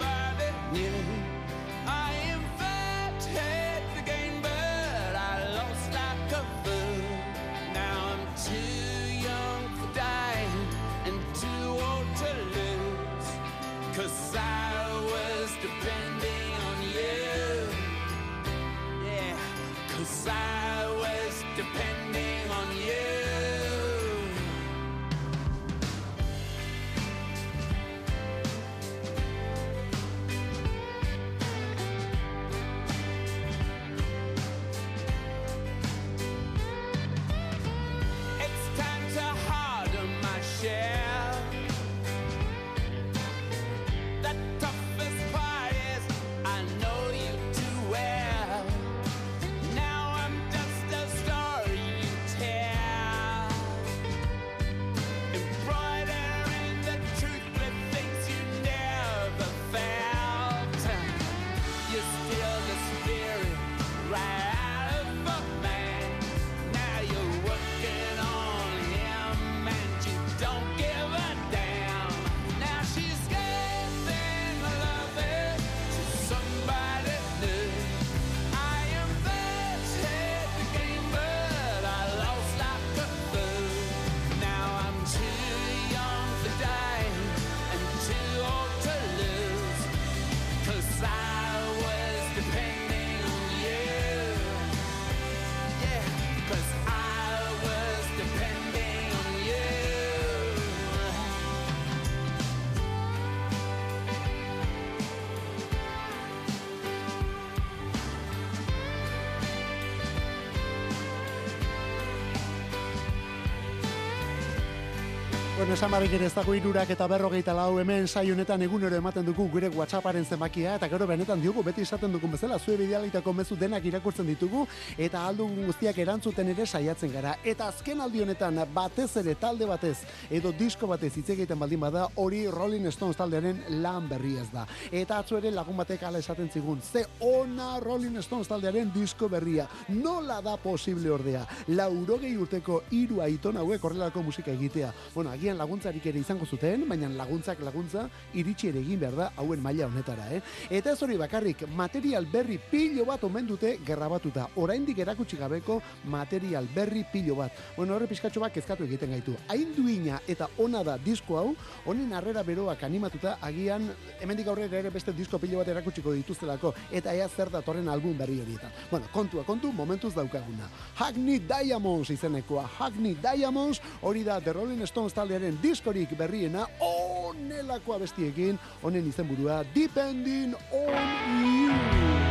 esan 115.84 116.02
ere 116.02 116.24
ez 116.24 116.32
dago 116.32 116.54
irurak 116.56 116.88
eta 116.88 117.06
berrogeita 117.06 117.52
lau 117.52 117.78
hemen 117.78 118.06
saionetan 118.08 118.62
egunero 118.62 118.96
ematen 118.96 119.24
dugu 119.26 119.44
gure 119.52 119.68
WhatsApparen 119.68 120.24
zenbakia 120.24 120.76
eta 120.76 120.88
gero 120.88 121.06
benetan 121.06 121.42
diogu 121.42 121.62
beti 121.62 121.82
esaten 121.82 122.12
dugun 122.12 122.30
bezala 122.30 122.58
zue 122.58 122.76
bidealitako 122.78 123.32
mezu 123.32 123.54
denak 123.54 123.84
irakurtzen 123.84 124.26
ditugu 124.26 124.66
eta 124.96 125.26
aldu 125.26 125.46
guztiak 125.66 125.98
erantzuten 125.98 126.48
ere 126.48 126.64
saiatzen 126.64 127.12
gara. 127.12 127.34
Eta 127.44 127.68
azken 127.68 128.00
aldi 128.00 128.22
honetan 128.22 128.62
batez 128.72 129.10
ere 129.16 129.34
talde 129.34 129.66
batez 129.66 129.98
edo 130.30 130.52
disko 130.52 130.86
batez 130.86 131.10
hitz 131.18 131.28
egiten 131.36 131.58
baldin 131.58 131.80
bada 131.80 132.06
hori 132.16 132.46
Rolling 132.48 132.88
Stones 132.90 133.16
taldearen 133.16 133.60
lan 133.82 134.08
berri 134.08 134.38
ez 134.40 134.48
da. 134.52 134.64
Eta 134.90 135.18
atzo 135.18 135.36
ere 135.36 135.50
lagun 135.50 135.76
batek 135.76 136.02
ala 136.02 136.18
esaten 136.18 136.48
zigun 136.48 136.80
ze 136.80 137.04
ona 137.20 137.78
Rolling 137.80 138.22
Stones 138.22 138.48
taldearen 138.48 138.90
disko 138.94 139.28
berria. 139.28 139.68
Nola 139.88 140.40
da 140.40 140.56
posible 140.56 141.10
ordea? 141.10 141.44
Laurogei 141.68 142.36
urteko 142.38 142.82
hiru 142.90 143.20
aiton 143.20 143.58
hauek 143.58 143.84
horrelako 143.84 144.22
musika 144.22 144.50
egitea. 144.50 144.94
Bueno, 145.14 145.30
agian 145.30 145.58
laguntzarik 145.74 146.04
ere 146.06 146.20
izango 146.22 146.46
zuten, 146.46 146.84
baina 146.86 147.08
laguntzak 147.10 147.58
laguntza 147.66 148.04
iritsi 148.38 148.68
ere 148.68 148.78
egin 148.78 149.00
behar 149.00 149.14
da 149.18 149.24
hauen 149.42 149.60
maila 149.62 149.88
honetara, 149.88 150.28
eh? 150.30 150.40
Eta 150.70 150.92
ez 150.92 151.02
hori 151.02 151.16
bakarrik, 151.18 151.64
material 151.74 152.26
berri 152.30 152.60
pilo 152.70 153.04
bat 153.08 153.24
omen 153.26 153.46
dute 153.48 153.72
gerrabatuta. 153.84 154.46
Oraindik 154.62 155.00
erakutsi 155.02 155.36
gabeko 155.36 155.80
material 156.04 156.68
berri 156.74 157.02
pilo 157.10 157.34
bat. 157.40 157.50
Bueno, 157.76 157.96
horre 157.96 158.06
pizkatxo 158.06 158.40
bat 158.44 158.54
kezkatu 158.54 158.86
egiten 158.86 159.10
gaitu. 159.16 159.34
Hain 159.48 159.72
duina 159.74 160.20
eta 160.28 160.46
ona 160.62 160.84
da 160.86 160.94
disko 160.96 161.38
hau, 161.40 161.56
honen 161.86 162.12
harrera 162.14 162.44
beroak 162.46 162.86
animatuta, 162.86 163.38
agian 163.42 163.90
hemendik 164.20 164.46
aurrera 164.46 164.78
ere 164.78 164.94
beste 164.94 165.12
disko 165.12 165.42
pilo 165.42 165.58
bat 165.58 165.72
erakutsiko 165.74 166.14
dituztelako, 166.14 166.74
eta 166.92 167.16
ea 167.18 167.26
zer 167.28 167.50
datorren 167.50 167.88
album 167.88 168.14
berri 168.18 168.38
horietan. 168.44 168.70
Bueno, 168.92 169.10
kontua, 169.12 169.42
kontu, 169.42 169.72
momentuz 169.72 170.14
daukaguna. 170.14 170.70
Hackney 170.94 171.42
Diamonds 171.42 172.14
izenekoa, 172.14 172.68
Hackney 172.78 173.18
Diamonds, 173.18 173.82
hori 174.02 174.22
da 174.22 174.38
The 174.40 174.54
Rolling 174.54 174.86
Stones 174.86 175.16
taldearen 175.16 175.58
diskorik 175.64 176.12
berriena, 176.18 176.66
onelako 176.84 177.96
abestiekin, 177.96 178.58
honen 178.82 179.08
izenburua, 179.08 179.62
Depending 179.74 180.54
on 180.72 181.40
You. 181.40 182.24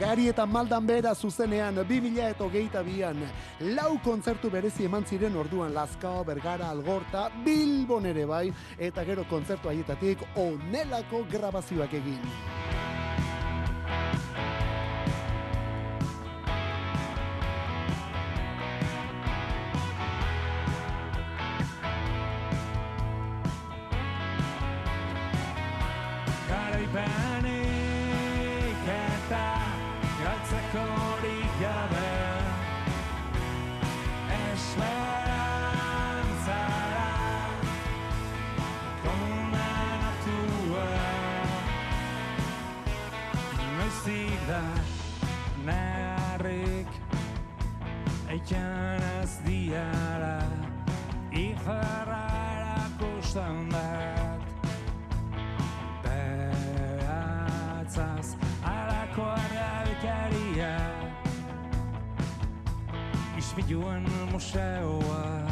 Gari 0.00 0.30
eta 0.30 0.46
maldan 0.48 0.86
bera 0.88 1.10
zuzenean 1.14 1.76
2000 1.76 2.30
eta 2.30 2.44
hogeita 2.46 2.80
bian 2.82 3.20
lau 3.76 3.98
kontzertu 4.00 4.48
berezi 4.50 4.88
eman 4.88 5.04
ziren 5.04 5.36
orduan 5.36 5.74
Lazkao, 5.76 6.24
Bergara, 6.24 6.70
Algorta, 6.72 7.28
Bilbon 7.44 8.08
ere 8.08 8.24
bai 8.24 8.46
eta 8.78 9.04
gero 9.04 9.28
kontzertu 9.28 9.68
haietatik 9.68 10.24
onelako 10.40 11.26
grabazioak 11.28 12.00
egin. 12.00 12.79
Ez 48.52 49.38
diara 49.46 50.42
Iferra 51.30 52.26
erakusten 52.50 53.70
dut 53.70 54.42
Behatzaz 56.02 57.14
alako 58.66 59.30
erabikaria 59.44 60.74
Ispiluen 63.38 64.04
museoa 64.32 65.46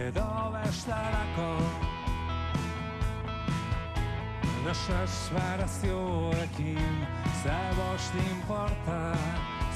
edo 0.00 0.32
bestelako 0.56 1.52
Desesperazioekin 4.64 6.96
ze 7.42 7.60
bost 7.76 8.14
inporta 8.30 9.02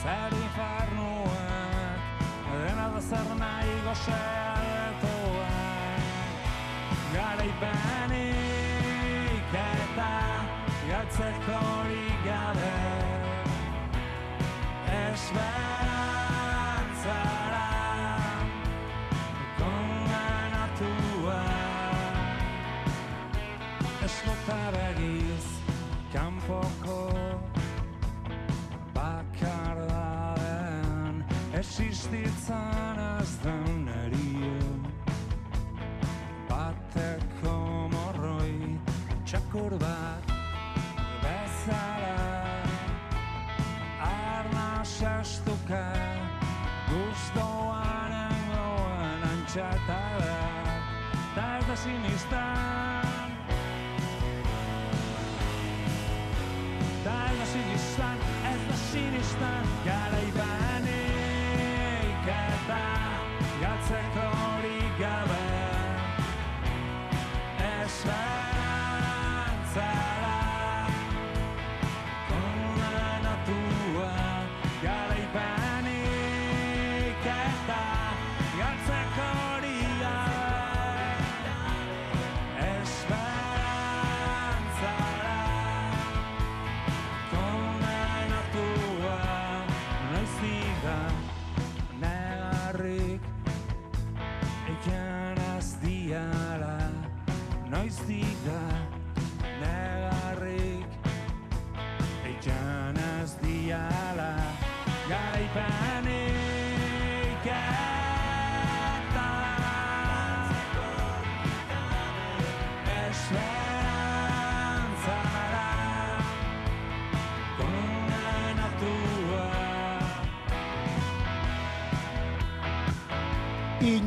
zer 0.01 0.32
infernuak 0.32 1.68
dena 2.59 2.87
da 2.95 3.01
zer 3.11 3.29
nahi 3.41 3.75
gozeatoak 3.87 5.43
garaipenik 7.15 8.33
eta 9.63 10.13
galtzeko 10.91 11.57
horik 11.71 12.19
gabe 12.27 12.77
esperantzara 15.01 17.38
existitzen 31.99 32.99
ez 33.20 33.30
den 33.42 33.88
erio 33.88 34.59
bateko 36.49 37.55
morroi 37.90 38.78
txakur 39.26 39.74
bat 39.82 40.30
bezala 41.22 42.28
arna 44.11 44.84
sestuka 44.84 45.82
guztoan 46.92 48.14
engoen 48.20 49.26
antxatada 49.32 50.38
da 51.34 51.49
ez 51.57 51.66
da 51.72 51.76
sinistan 51.82 53.34
da 57.09 57.18
ez 57.32 57.36
da 57.42 57.51
sinistan 57.57 58.24
ez 58.55 58.62
da 58.70 58.80
sinistan 58.86 59.76
garaibanik 59.90 60.58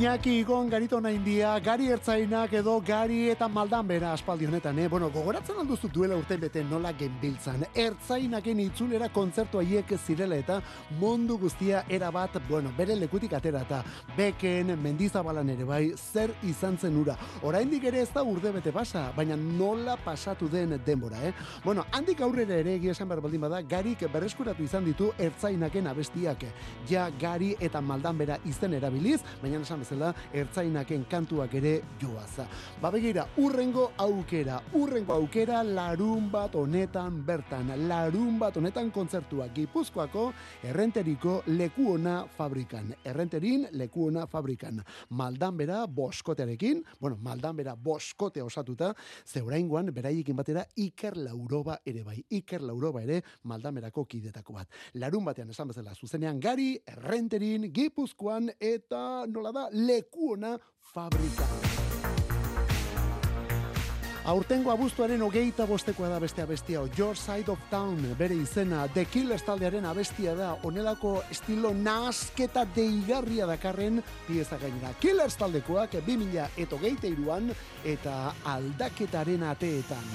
Iñaki 0.02 0.40
Igon 0.40 0.66
garitona 0.68 1.12
india, 1.14 1.60
gari 1.62 1.92
ertzainak 1.94 2.54
edo 2.58 2.80
gari 2.82 3.28
eta 3.30 3.46
maldan 3.48 3.86
bera 3.86 4.14
aspaldi 4.16 4.48
honetan, 4.48 4.80
eh? 4.80 4.88
Bueno, 4.90 5.12
gogoratzen 5.14 5.60
alduzu 5.62 5.92
duela 5.94 6.16
urte 6.18 6.38
bete 6.42 6.64
nola 6.64 6.90
genbiltzan. 6.98 7.68
Ertzainaken 7.84 8.64
itzulera 8.64 9.12
kontzertu 9.14 9.60
haiek 9.62 9.94
zirela 10.00 10.40
eta 10.42 10.56
mundu 10.98 11.38
guztia 11.38 11.84
erabat, 11.88 12.40
bueno, 12.50 12.72
bere 12.76 12.96
lekutik 12.96 13.36
atera 13.38 13.62
eta 13.62 13.84
beken, 14.18 14.72
mendizabalan 14.82 15.52
ere 15.54 15.68
bai, 15.70 15.94
zer 15.94 16.34
izan 16.50 16.80
zen 16.82 16.98
ura. 16.98 17.16
Oraindik 17.44 17.86
ere 17.92 18.02
ez 18.02 18.10
da 18.10 18.24
urde 18.24 18.56
bete 18.58 18.74
pasa, 18.74 19.12
baina 19.16 19.38
nola 19.38 20.00
pasatu 20.04 20.50
den 20.50 20.82
denbora, 20.84 21.22
eh? 21.28 21.36
Bueno, 21.64 21.86
handik 21.92 22.26
aurrera 22.26 22.58
ere 22.58 22.74
egia 22.80 22.98
esan 22.98 23.08
behar 23.08 23.22
baldin 23.22 23.46
bada, 23.46 23.62
garik 23.62 24.08
berreskuratu 24.10 24.66
izan 24.66 24.84
ditu 24.90 25.14
ertzainaken 25.20 25.94
abestiak. 25.94 26.50
Ja, 26.90 27.12
gari 27.22 27.54
eta 27.60 27.86
maldan 27.86 28.18
bera 28.18 28.42
izen 28.50 28.74
erabiliz, 28.82 29.22
baina 29.46 29.62
esan 29.62 29.91
bezala, 29.92 30.14
ertzainaken 30.34 31.06
kantuak 31.10 31.54
ere 31.60 31.82
joaza. 32.00 32.48
Ba 32.82 32.92
begira, 32.92 33.28
urrengo 33.38 33.92
aukera, 33.98 34.62
urrengo 34.74 35.14
aukera 35.14 35.64
larun 35.64 36.30
bat 36.32 36.56
honetan 36.56 37.22
bertan, 37.26 37.72
larun 37.88 38.40
bat 38.40 38.58
honetan 38.58 38.92
kontzertua 38.92 39.50
Gipuzkoako 39.54 40.32
errenteriko 40.64 41.42
lekuona 41.48 42.26
fabrikan. 42.38 42.94
Errenterin 43.04 43.68
lekuona 43.74 44.28
fabrikan. 44.28 44.82
Maldan 45.10 45.58
bera 45.58 45.86
boskotearekin, 45.88 46.84
bueno, 47.00 47.18
maldan 47.22 47.56
bera 47.56 47.76
boskotea 47.76 48.46
osatuta, 48.46 48.94
zeuraingoan 49.26 49.92
beraiekin 49.94 50.36
batera 50.36 50.66
Iker 50.76 51.18
Lauroba 51.18 51.80
ere 51.86 52.04
bai. 52.04 52.22
Iker 52.30 52.62
Lauroba 52.62 53.02
ere 53.04 53.22
maldamerako 53.44 54.06
kidetako 54.06 54.54
bat. 54.54 54.68
Larun 54.96 55.26
batean 55.26 55.50
esan 55.50 55.68
bezala 55.68 55.96
zuzenean 55.96 56.40
gari, 56.40 56.78
errenterin, 56.88 57.72
gipuzkoan 57.74 58.50
eta 58.60 59.26
nola 59.28 59.52
da 59.52 59.68
lekuona 59.88 60.58
fabrika. 60.94 61.48
Aurtengo 64.32 64.70
abuztuaren 64.70 65.22
hogeita 65.26 65.66
bostekoa 65.66 66.10
da 66.12 66.20
bestea 66.22 66.46
bestia, 66.46 66.84
Your 66.98 67.18
Side 67.18 67.50
of 67.52 67.60
Town, 67.72 67.98
bere 68.20 68.36
izena, 68.38 68.86
The 68.94 69.06
Killers 69.10 69.42
taldearen 69.44 69.86
abestia 69.90 70.36
da, 70.38 70.52
onelako 70.64 71.24
estilo 71.34 71.74
nasketa 71.74 72.68
deigarria 72.76 73.48
dakarren 73.50 74.04
pieza 74.28 74.62
gainera. 74.62 74.94
Killers 75.02 75.40
taldekoak 75.42 75.98
2000 76.06 76.48
eto 76.62 76.78
geite 76.80 77.10
iruan 77.10 77.50
eta 77.84 78.36
aldaketaren 78.46 79.50
ateetan. 79.50 80.06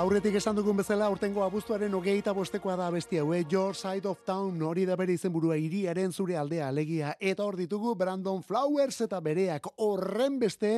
Aurretik 0.00 0.38
esan 0.38 0.56
dugun 0.56 0.78
bezala, 0.78 1.10
urtengo 1.12 1.42
abuztuaren 1.44 1.92
hogeita 1.92 2.32
bostekoa 2.32 2.72
da 2.78 2.86
abesti 2.88 3.18
hau, 3.20 3.34
eh? 3.36 3.42
Your 3.52 3.74
Side 3.76 4.08
of 4.08 4.22
Town, 4.24 4.62
hori 4.64 4.86
da 4.88 4.94
bere 4.96 5.12
izenburua 5.12 5.58
hiriaren 5.60 6.14
zure 6.16 6.38
aldea 6.40 6.70
alegia, 6.72 7.10
eta 7.20 7.44
hor 7.44 7.58
ditugu 7.58 7.92
Brandon 8.00 8.40
Flowers 8.40 9.02
eta 9.04 9.18
bereak 9.20 9.68
horren 9.76 10.38
beste 10.40 10.70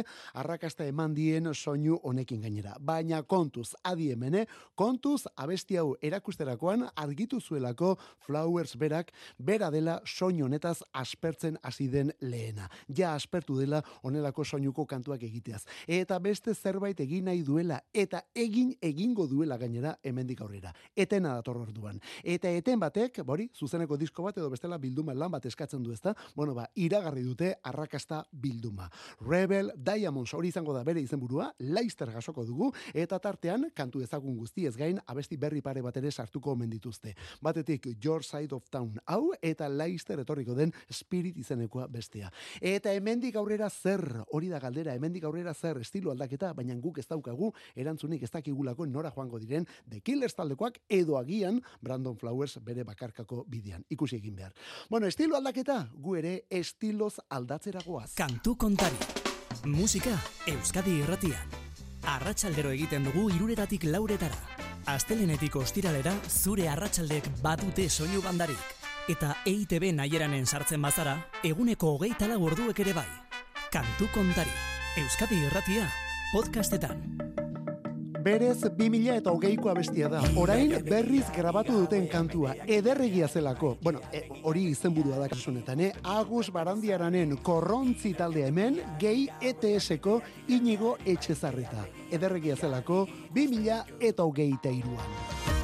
arrakasta 0.42 0.88
eman 0.90 1.14
dien 1.14 1.46
soinu 1.54 2.00
honekin 2.02 2.40
gainera. 2.42 2.74
Baina 2.80 3.20
kontuz, 3.22 3.76
adi 3.84 4.08
hemen, 4.10 4.40
eh? 4.40 4.48
kontuz 4.74 5.28
abesti 5.36 5.78
hau 5.78 5.94
erakusterakoan 6.02 6.88
argitu 6.96 7.38
zuelako 7.38 7.92
Flowers 8.26 8.74
berak, 8.74 9.14
bera 9.38 9.70
dela 9.70 10.00
soinu 10.02 10.48
honetaz 10.48 10.80
aspertzen 10.90 11.60
hasi 11.62 11.86
den 11.86 12.10
lehena. 12.26 12.66
Ja 12.88 13.14
aspertu 13.14 13.60
dela 13.60 13.84
honelako 14.02 14.42
soinuko 14.42 14.88
kantuak 14.90 15.22
egiteaz. 15.22 15.62
Eta 15.86 16.18
beste 16.18 16.56
zerbait 16.58 17.06
egin 17.06 17.30
nahi 17.30 17.46
duela, 17.46 17.84
eta 17.94 18.24
egin 18.34 18.74
egingo 19.12 19.26
duela 19.28 19.58
gainera 19.58 19.98
hemendik 20.02 20.40
aurrera. 20.40 20.72
Etena 20.96 21.34
dator 21.36 21.58
orduan. 21.60 21.98
Eta 22.24 22.48
eten 22.48 22.80
batek, 22.80 23.20
bori, 23.26 23.50
zuzeneko 23.52 23.98
disko 24.00 24.22
bat 24.24 24.38
edo 24.38 24.48
bestela 24.50 24.78
bilduma 24.78 25.12
lan 25.12 25.30
bat 25.30 25.44
eskatzen 25.44 25.82
du 25.82 25.92
ezta, 25.92 26.14
bueno 26.34 26.54
ba, 26.54 26.64
iragarri 26.74 27.22
dute 27.22 27.52
arrakasta 27.62 28.22
bilduma. 28.32 28.88
Rebel 29.20 29.72
Diamonds 29.76 30.32
hori 30.32 30.48
izango 30.48 30.72
da 30.72 30.82
bere 30.84 31.02
izenburua, 31.02 31.50
Leicester 31.58 32.08
jasoko 32.10 32.44
dugu, 32.46 32.70
eta 32.94 33.18
tartean, 33.18 33.68
kantu 33.74 34.00
ezagun 34.00 34.36
guztiez 34.36 34.76
gain, 34.76 34.98
abesti 35.06 35.36
berri 35.36 35.60
pare 35.60 35.82
bat 35.82 35.96
ere 36.00 36.10
sartuko 36.10 36.52
omen 36.52 36.70
dituzte. 36.70 37.14
Batetik, 37.42 37.90
Your 38.02 38.24
Side 38.24 38.54
of 38.54 38.70
Town 38.70 38.96
hau, 39.04 39.34
eta 39.42 39.68
Leicester 39.68 40.20
etorriko 40.24 40.54
den 40.54 40.72
Spirit 40.88 41.36
izenekoa 41.36 41.86
bestea. 41.88 42.32
Eta 42.60 42.92
hemendik 42.92 43.36
aurrera 43.36 43.68
zer, 43.68 44.06
hori 44.32 44.48
da 44.48 44.62
galdera, 44.62 44.94
hemendik 44.94 45.24
aurrera 45.28 45.52
zer, 45.52 45.82
estilo 45.84 46.10
aldaketa, 46.10 46.54
baina 46.56 46.74
guk 46.80 46.98
ez 47.02 47.06
daukagu, 47.08 47.52
erantzunik 47.76 48.22
ez 48.22 48.30
dakigulako 48.32 48.86
nora 48.86 49.01
joango 49.10 49.38
diren 49.40 49.66
The 49.88 50.00
Killers 50.00 50.34
taldekoak 50.34 50.78
edo 50.88 51.18
agian 51.18 51.62
Brandon 51.80 52.16
Flowers 52.16 52.58
bere 52.62 52.84
bakarkako 52.84 53.44
bidean. 53.48 53.84
Ikusi 53.88 54.16
egin 54.16 54.36
behar. 54.36 54.52
Bueno, 54.90 55.06
estilo 55.06 55.36
aldaketa, 55.36 55.88
gu 55.94 56.16
ere 56.16 56.44
estiloz 56.50 57.18
aldatzeragoaz. 57.28 58.14
Kantu 58.14 58.56
kontari. 58.56 58.96
Musika 59.64 60.16
Euskadi 60.46 60.98
irratian. 61.02 61.58
Arratsaldero 62.08 62.70
egiten 62.70 63.04
dugu 63.04 63.28
iruretatik 63.30 63.84
lauretara. 63.84 64.38
Astelenetik 64.90 65.56
ostiralera 65.56 66.14
zure 66.28 66.68
arratsaldek 66.68 67.28
badute 67.42 67.88
soinu 67.88 68.22
bandarik. 68.22 68.58
Eta 69.10 69.36
EITB 69.46 69.92
naieranen 69.94 70.46
sartzen 70.46 70.82
bazara, 70.82 71.16
eguneko 71.42 71.96
hogeita 71.96 72.28
lau 72.30 72.42
orduek 72.46 72.82
ere 72.84 72.94
bai. 72.94 73.08
Kantu 73.72 74.10
kontari. 74.14 74.52
Euskadi 75.00 75.38
irratia, 75.46 75.86
podcastetan. 76.34 76.98
Berez 78.22 78.60
2000 78.62 79.16
eta 79.16 79.32
hogeiko 79.32 79.70
abestia 79.70 80.08
da. 80.08 80.20
Orain 80.38 80.76
berriz 80.86 81.24
grabatu 81.34 81.74
duten 81.80 82.06
kantua. 82.08 82.54
Ederregia 82.66 83.28
zelako. 83.28 83.76
Bueno, 83.82 84.00
e, 84.12 84.28
hori 84.44 84.68
izenburua 84.70 85.18
da 85.18 85.28
kasunetan, 85.32 85.80
eh? 85.80 85.92
Agus 86.04 86.52
Barandiaranen 86.54 87.36
korrontzi 87.42 88.14
taldea 88.14 88.52
hemen, 88.52 88.78
gehi 89.00 89.26
ETS-ko 89.40 90.20
inigo 90.48 90.96
etxezarreta. 91.04 91.88
Ederregia 92.12 92.56
zelako 92.56 93.06
2000 93.34 93.82
eta 94.12 94.28
hogeita 94.28 94.70
iruan. 94.70 95.61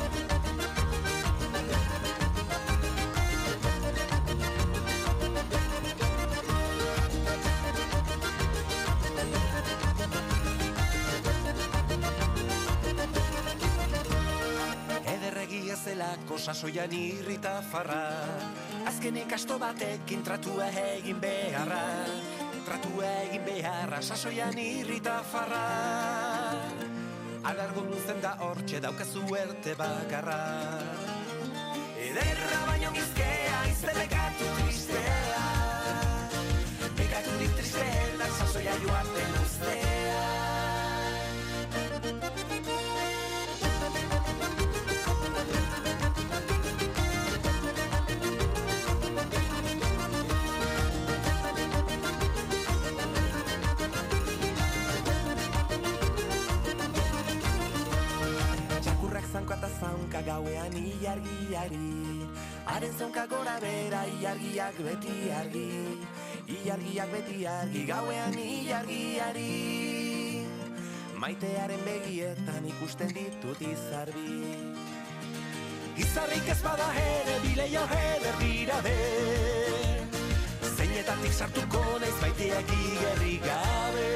Sasoian 16.49 16.93
irrita 16.97 17.61
farra. 17.61 18.09
Azkenik 18.89 19.33
asto 19.37 19.59
batekin 19.61 20.23
tratua 20.25 20.71
egin 20.81 21.21
beharra. 21.21 21.81
Tratua 22.65 23.11
egin 23.27 23.45
beharra 23.45 24.01
sasoian 24.01 24.57
irrita 24.57 25.19
farra. 25.29 25.61
Alargo 27.51 27.85
luzen 27.91 28.23
da 28.25 28.33
hortxe 28.47 28.81
daukazu 28.81 29.27
erte 29.37 29.77
bakarra. 29.77 30.41
Ederra 32.09 32.65
baino 32.71 32.97
gizkea 32.97 33.63
iztelekatu 33.75 34.51
tristea. 34.63 35.47
Bekatu 36.97 37.39
dit 37.43 37.57
tristela 37.61 38.33
sasoia 38.41 38.81
joaten 38.87 39.18
ilargiari 61.09 62.29
Haren 62.69 62.93
zaunka 62.99 63.27
gora 63.27 63.59
bera 63.61 64.05
ilargiak 64.05 64.77
beti 64.77 65.31
argi. 65.33 65.69
Ilargiak 66.53 67.09
beti 67.13 67.47
argi 67.47 67.85
gauean 67.89 68.37
ilargiari. 68.37 70.45
Maitearen 71.17 71.81
begietan 71.87 72.69
ikusten 72.69 73.15
ditut 73.17 73.63
izarbi. 73.65 74.53
Izarrik 75.97 76.51
ez 76.53 76.61
bada 76.63 76.91
ere 76.95 77.39
bileio 77.47 77.87
eder 78.01 78.37
dira 78.43 78.79
be. 78.85 78.97
Zeinetatik 80.77 81.33
sartuko 81.33 81.83
naiz 82.05 82.17
baiteak 82.21 82.77
igerri 82.77 83.37
gabe. 83.49 84.13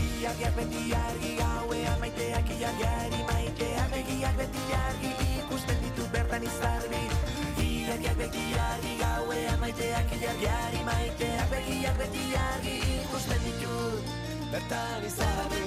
Iargiak 0.00 0.56
beti 0.56 0.84
argi 1.04 1.36
gauean 1.36 1.69
maiteak 2.00 2.48
iargiari 2.56 3.20
maiteak 3.28 3.88
begiak 3.92 4.34
beti 4.40 4.62
argi 4.76 5.10
ikusten 5.40 5.78
ditut 5.84 6.08
bertan 6.14 6.42
izarbi 6.48 7.02
Iargiak 7.60 8.16
beti 8.20 8.44
argi 8.68 8.92
gauean 9.02 9.58
maiteak 9.60 10.14
iargiari 10.16 10.80
maiteak 10.88 11.46
begiak 11.52 11.94
beti 12.00 12.24
argi 12.44 12.76
ikusten 12.96 13.40
ditut 13.44 14.02
bertan 14.52 15.04
izarbi 15.10 15.60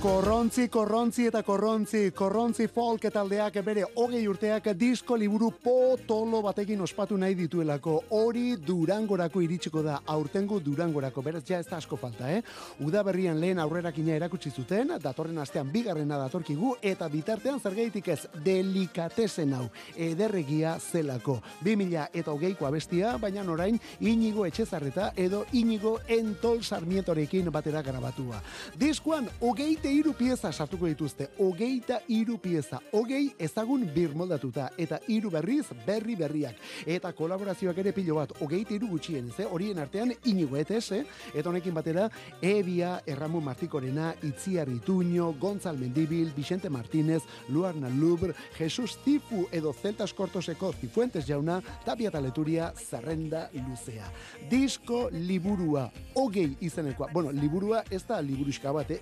Korrontzi, 0.00 0.70
korrontzi 0.72 1.26
eta 1.28 1.42
korrontzi, 1.44 2.06
korrontzi 2.16 2.64
folk 2.72 3.02
taldeak 3.12 3.58
bere 3.60 3.82
hogei 4.00 4.22
urteak 4.30 4.70
disko 4.72 5.12
liburu 5.20 5.50
potolo 5.60 6.38
batekin 6.40 6.80
ospatu 6.80 7.18
nahi 7.20 7.34
dituelako. 7.36 7.98
Hori 8.16 8.54
durangorako 8.64 9.42
iritsiko 9.44 9.82
da, 9.84 9.98
aurtengo 10.08 10.56
durangorako, 10.64 11.20
beraz 11.26 11.42
ja 11.44 11.58
ez 11.60 11.66
da 11.68 11.76
asko 11.76 11.98
falta, 12.00 12.30
eh? 12.32 12.40
Uda 12.80 13.02
berrian 13.04 13.36
lehen 13.42 13.60
aurrerakina 13.60 14.14
erakutsi 14.16 14.48
zuten, 14.48 14.94
datorren 15.04 15.36
astean 15.44 15.68
bigarrena 15.68 16.16
datorkigu, 16.22 16.78
eta 16.80 17.10
bitartean 17.12 17.60
zergeitik 17.60 18.08
ez 18.08 18.24
delikatesen 18.40 19.52
hau, 19.58 19.66
ederregia 19.98 20.78
zelako. 20.80 21.42
2000 21.60 22.06
eta 22.14 22.32
hogeiko 22.32 22.70
abestia, 22.70 23.18
baina 23.20 23.44
orain 23.52 23.76
inigo 24.00 24.48
etxezarreta 24.48 25.12
edo 25.14 25.44
inigo 25.52 25.98
entol 26.08 26.64
sarmientorekin 26.64 27.52
batera 27.52 27.84
grabatua. 27.84 28.40
Diskoan, 28.80 29.28
hogeite 29.44 29.89
iru 29.90 30.12
pieza 30.14 30.52
sartuko 30.52 30.86
dituzte, 30.86 31.26
hogeita 31.38 32.00
iru 32.08 32.36
pieza, 32.38 32.78
hogei 32.92 33.32
ezagun 33.38 33.82
birmoldatuta, 33.94 34.68
eta 34.78 35.00
iru 35.10 35.30
berriz 35.30 35.66
berri 35.86 36.14
berriak. 36.16 36.58
Eta 36.86 37.10
kolaborazioak 37.16 37.78
ere 37.82 37.92
pilo 37.96 38.16
bat, 38.20 38.32
hogeita 38.40 38.74
iru 38.76 38.88
gutxien, 38.92 39.30
ze 39.34 39.44
horien 39.44 39.78
artean 39.82 40.12
inigo 40.30 40.56
ETS, 40.56 41.00
eta 41.34 41.48
honekin 41.50 41.74
batera, 41.74 42.08
Ebia, 42.42 43.00
Erramu 43.06 43.40
Martikorena, 43.40 44.14
Itziar 44.22 44.68
Ituño, 44.68 45.32
Gonzal 45.40 45.78
Mendibil, 45.78 46.30
Vicente 46.36 46.70
Martínez, 46.70 47.22
Luarna 47.48 47.88
Lubr, 47.88 48.34
Jesus 48.58 48.98
Tifu 49.04 49.46
edo 49.50 49.72
Celtas 49.72 50.14
Kortoseko 50.14 50.72
Zifuentes 50.72 51.26
jauna, 51.26 51.60
Tapia 51.84 52.10
Taleturia, 52.10 52.72
Zerrenda 52.76 53.48
Luzea. 53.54 54.06
Disko 54.50 55.08
liburua, 55.10 55.90
hogei 56.14 56.56
izenekoa, 56.60 57.10
bueno, 57.12 57.32
liburua 57.32 57.84
ez 57.90 58.04
da 58.06 58.20
liburuska 58.22 58.72
bat, 58.72 58.90
eh? 58.90 59.00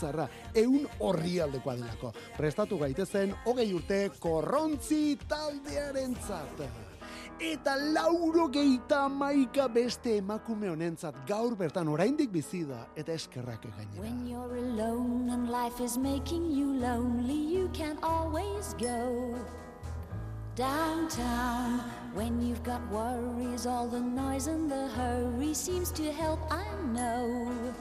Liburutzarra, 0.00 0.28
eun 0.54 0.86
horrialdekoa 1.00 1.76
delako. 1.76 2.12
Prestatu 2.36 2.78
gaitezen, 2.78 3.34
hogei 3.44 3.72
urte, 3.74 4.10
korrontzi 4.18 5.18
taldearen 5.28 6.16
Eta 7.40 7.74
lauro 7.94 8.48
geita 8.48 9.08
maika 9.08 9.66
beste 9.68 10.18
emakume 10.18 10.68
honentzat 10.68 11.14
gaur 11.26 11.56
bertan 11.56 11.88
oraindik 11.88 12.30
bizi 12.30 12.66
da 12.68 12.86
eta 12.96 13.12
eskerrak 13.12 13.62
gainera. 13.62 14.00
When 14.00 14.26
you're 14.28 14.56
alone 14.56 15.30
and 15.30 15.50
life 15.50 15.80
is 15.80 15.96
making 15.96 16.50
you 16.50 16.74
lonely, 16.74 17.34
you 17.34 17.70
can 17.72 17.96
always 18.02 18.74
go 18.74 19.38
downtown. 20.54 21.80
When 22.12 22.42
you've 22.42 22.62
got 22.62 22.82
worries, 22.90 23.64
all 23.64 23.88
the 23.88 24.00
noise 24.00 24.46
and 24.46 24.70
the 24.70 24.88
hurry 24.88 25.54
seems 25.54 25.90
to 25.92 26.12
help, 26.12 26.40
I 26.52 26.66
know. 26.92 27.72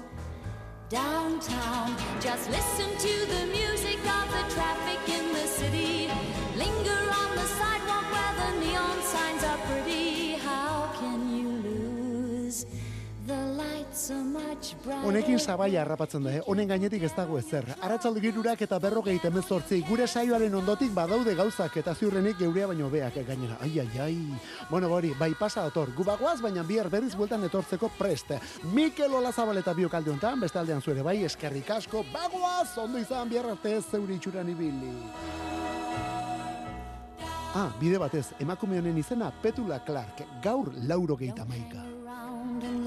Downtown, 0.89 1.95
just 2.19 2.49
listen 2.49 2.89
to 2.97 3.25
the 3.27 3.45
music 3.45 3.99
of 3.99 4.25
the 4.31 4.55
traffic 4.55 4.97
in 5.07 5.33
the 5.33 5.45
city. 5.45 6.09
Linger 6.57 7.03
on 7.13 7.35
the 7.35 7.45
sidewalk 7.45 8.11
where 8.11 8.33
the 8.39 8.65
neon 8.65 8.99
signs 9.03 9.43
are 9.43 9.57
pretty. 9.67 10.08
Honekin 15.05 15.39
sabaia 15.39 15.81
harrapatzen 15.81 16.23
da, 16.25 16.31
eh? 16.33 16.41
honen 16.49 16.67
gainetik 16.69 17.03
ez 17.05 17.11
dago 17.15 17.37
ezer. 17.39 17.65
Arratzalde 17.81 18.21
girurak 18.23 18.61
eta 18.65 18.79
berrogei 18.81 19.17
temezortzi, 19.21 19.81
gure 19.87 20.07
saioaren 20.07 20.55
ondotik 20.55 20.93
badaude 20.95 21.35
gauzak 21.37 21.77
eta 21.81 21.93
ziurrenik 21.95 22.39
geurea 22.39 22.67
baino 22.71 22.89
beak 22.89 23.19
gainera. 23.27 23.57
Ai, 23.61 23.71
ai, 23.79 24.01
ai. 24.01 24.17
Bueno, 24.69 24.89
hori, 24.93 25.13
bai 25.19 25.33
pasa 25.39 25.63
dator. 25.67 25.93
Gu 25.95 26.05
bagoaz, 26.07 26.39
baina 26.41 26.63
bihar 26.63 26.89
berriz 26.89 27.15
bueltan 27.15 27.43
etortzeko 27.45 27.91
preste. 27.97 28.39
Mikel 28.73 29.13
Olazabal 29.13 29.61
eta 29.61 29.73
biokalde 29.73 30.11
honetan, 30.11 30.39
beste 30.39 30.59
aldean 30.59 30.81
zuere 30.81 31.05
bai, 31.05 31.19
eskerrik 31.25 31.69
asko, 31.77 32.03
bagoaz, 32.13 32.77
ondo 32.77 32.99
izan 33.01 33.29
bihar 33.29 33.51
arte 33.53 33.79
zeuri 33.81 34.17
itxuran 34.19 34.49
ibili. 34.49 34.95
Ah, 37.57 37.69
bide 37.79 37.97
batez, 37.97 38.27
emakume 38.39 38.77
honen 38.77 38.97
izena 39.01 39.31
Petula 39.41 39.79
Clark, 39.85 40.21
gaur 40.43 40.69
lauro 40.85 41.17
geita 41.17 41.45
maika. 41.49 41.88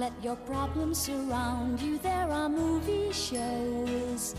Let 0.03 0.25
your 0.25 0.35
problems 0.35 0.99
surround 0.99 1.81
you. 1.81 1.97
There 1.99 2.29
are 2.29 2.49
movie 2.49 3.13
shows 3.13 4.35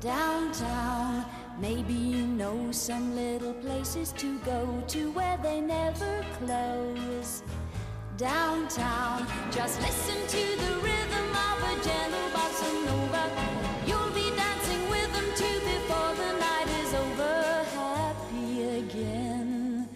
downtown. 0.00 1.26
Maybe 1.60 1.92
you 1.92 2.26
know 2.26 2.72
some 2.72 3.14
little 3.14 3.52
places 3.52 4.10
to 4.12 4.38
go 4.38 4.82
to 4.94 5.10
where 5.10 5.38
they 5.42 5.60
never 5.60 6.24
close. 6.38 7.42
Downtown, 8.16 9.26
just 9.50 9.82
listen 9.82 10.18
to 10.34 10.44
the 10.64 10.72
rhythm 10.86 11.28
of 11.48 11.56
a 11.72 11.74
gentle 11.86 12.28
bossa 12.34 12.70
nova. 12.88 13.24
You'll 13.88 14.14
be 14.22 14.28
dancing 14.34 14.82
with 14.94 15.10
them 15.16 15.28
too 15.40 15.58
before 15.72 16.12
the 16.22 16.30
night 16.46 16.68
is 16.80 16.94
over. 17.04 17.34
Happy 17.84 18.50
again. 18.80 19.90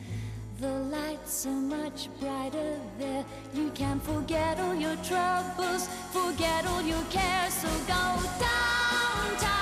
The 0.61 0.75
lights 0.97 1.47
are 1.47 1.63
much 1.79 2.11
brighter 2.21 2.79
there. 2.99 3.25
You 3.53 3.71
can 3.75 3.99
forget 3.99 4.61
all 4.61 4.75
your 4.75 4.95
troubles, 5.03 5.89
forget 6.13 6.65
all 6.67 6.83
your 6.83 7.03
cares, 7.11 7.55
so 7.55 7.69
go 7.89 8.23
downtown. 8.39 9.60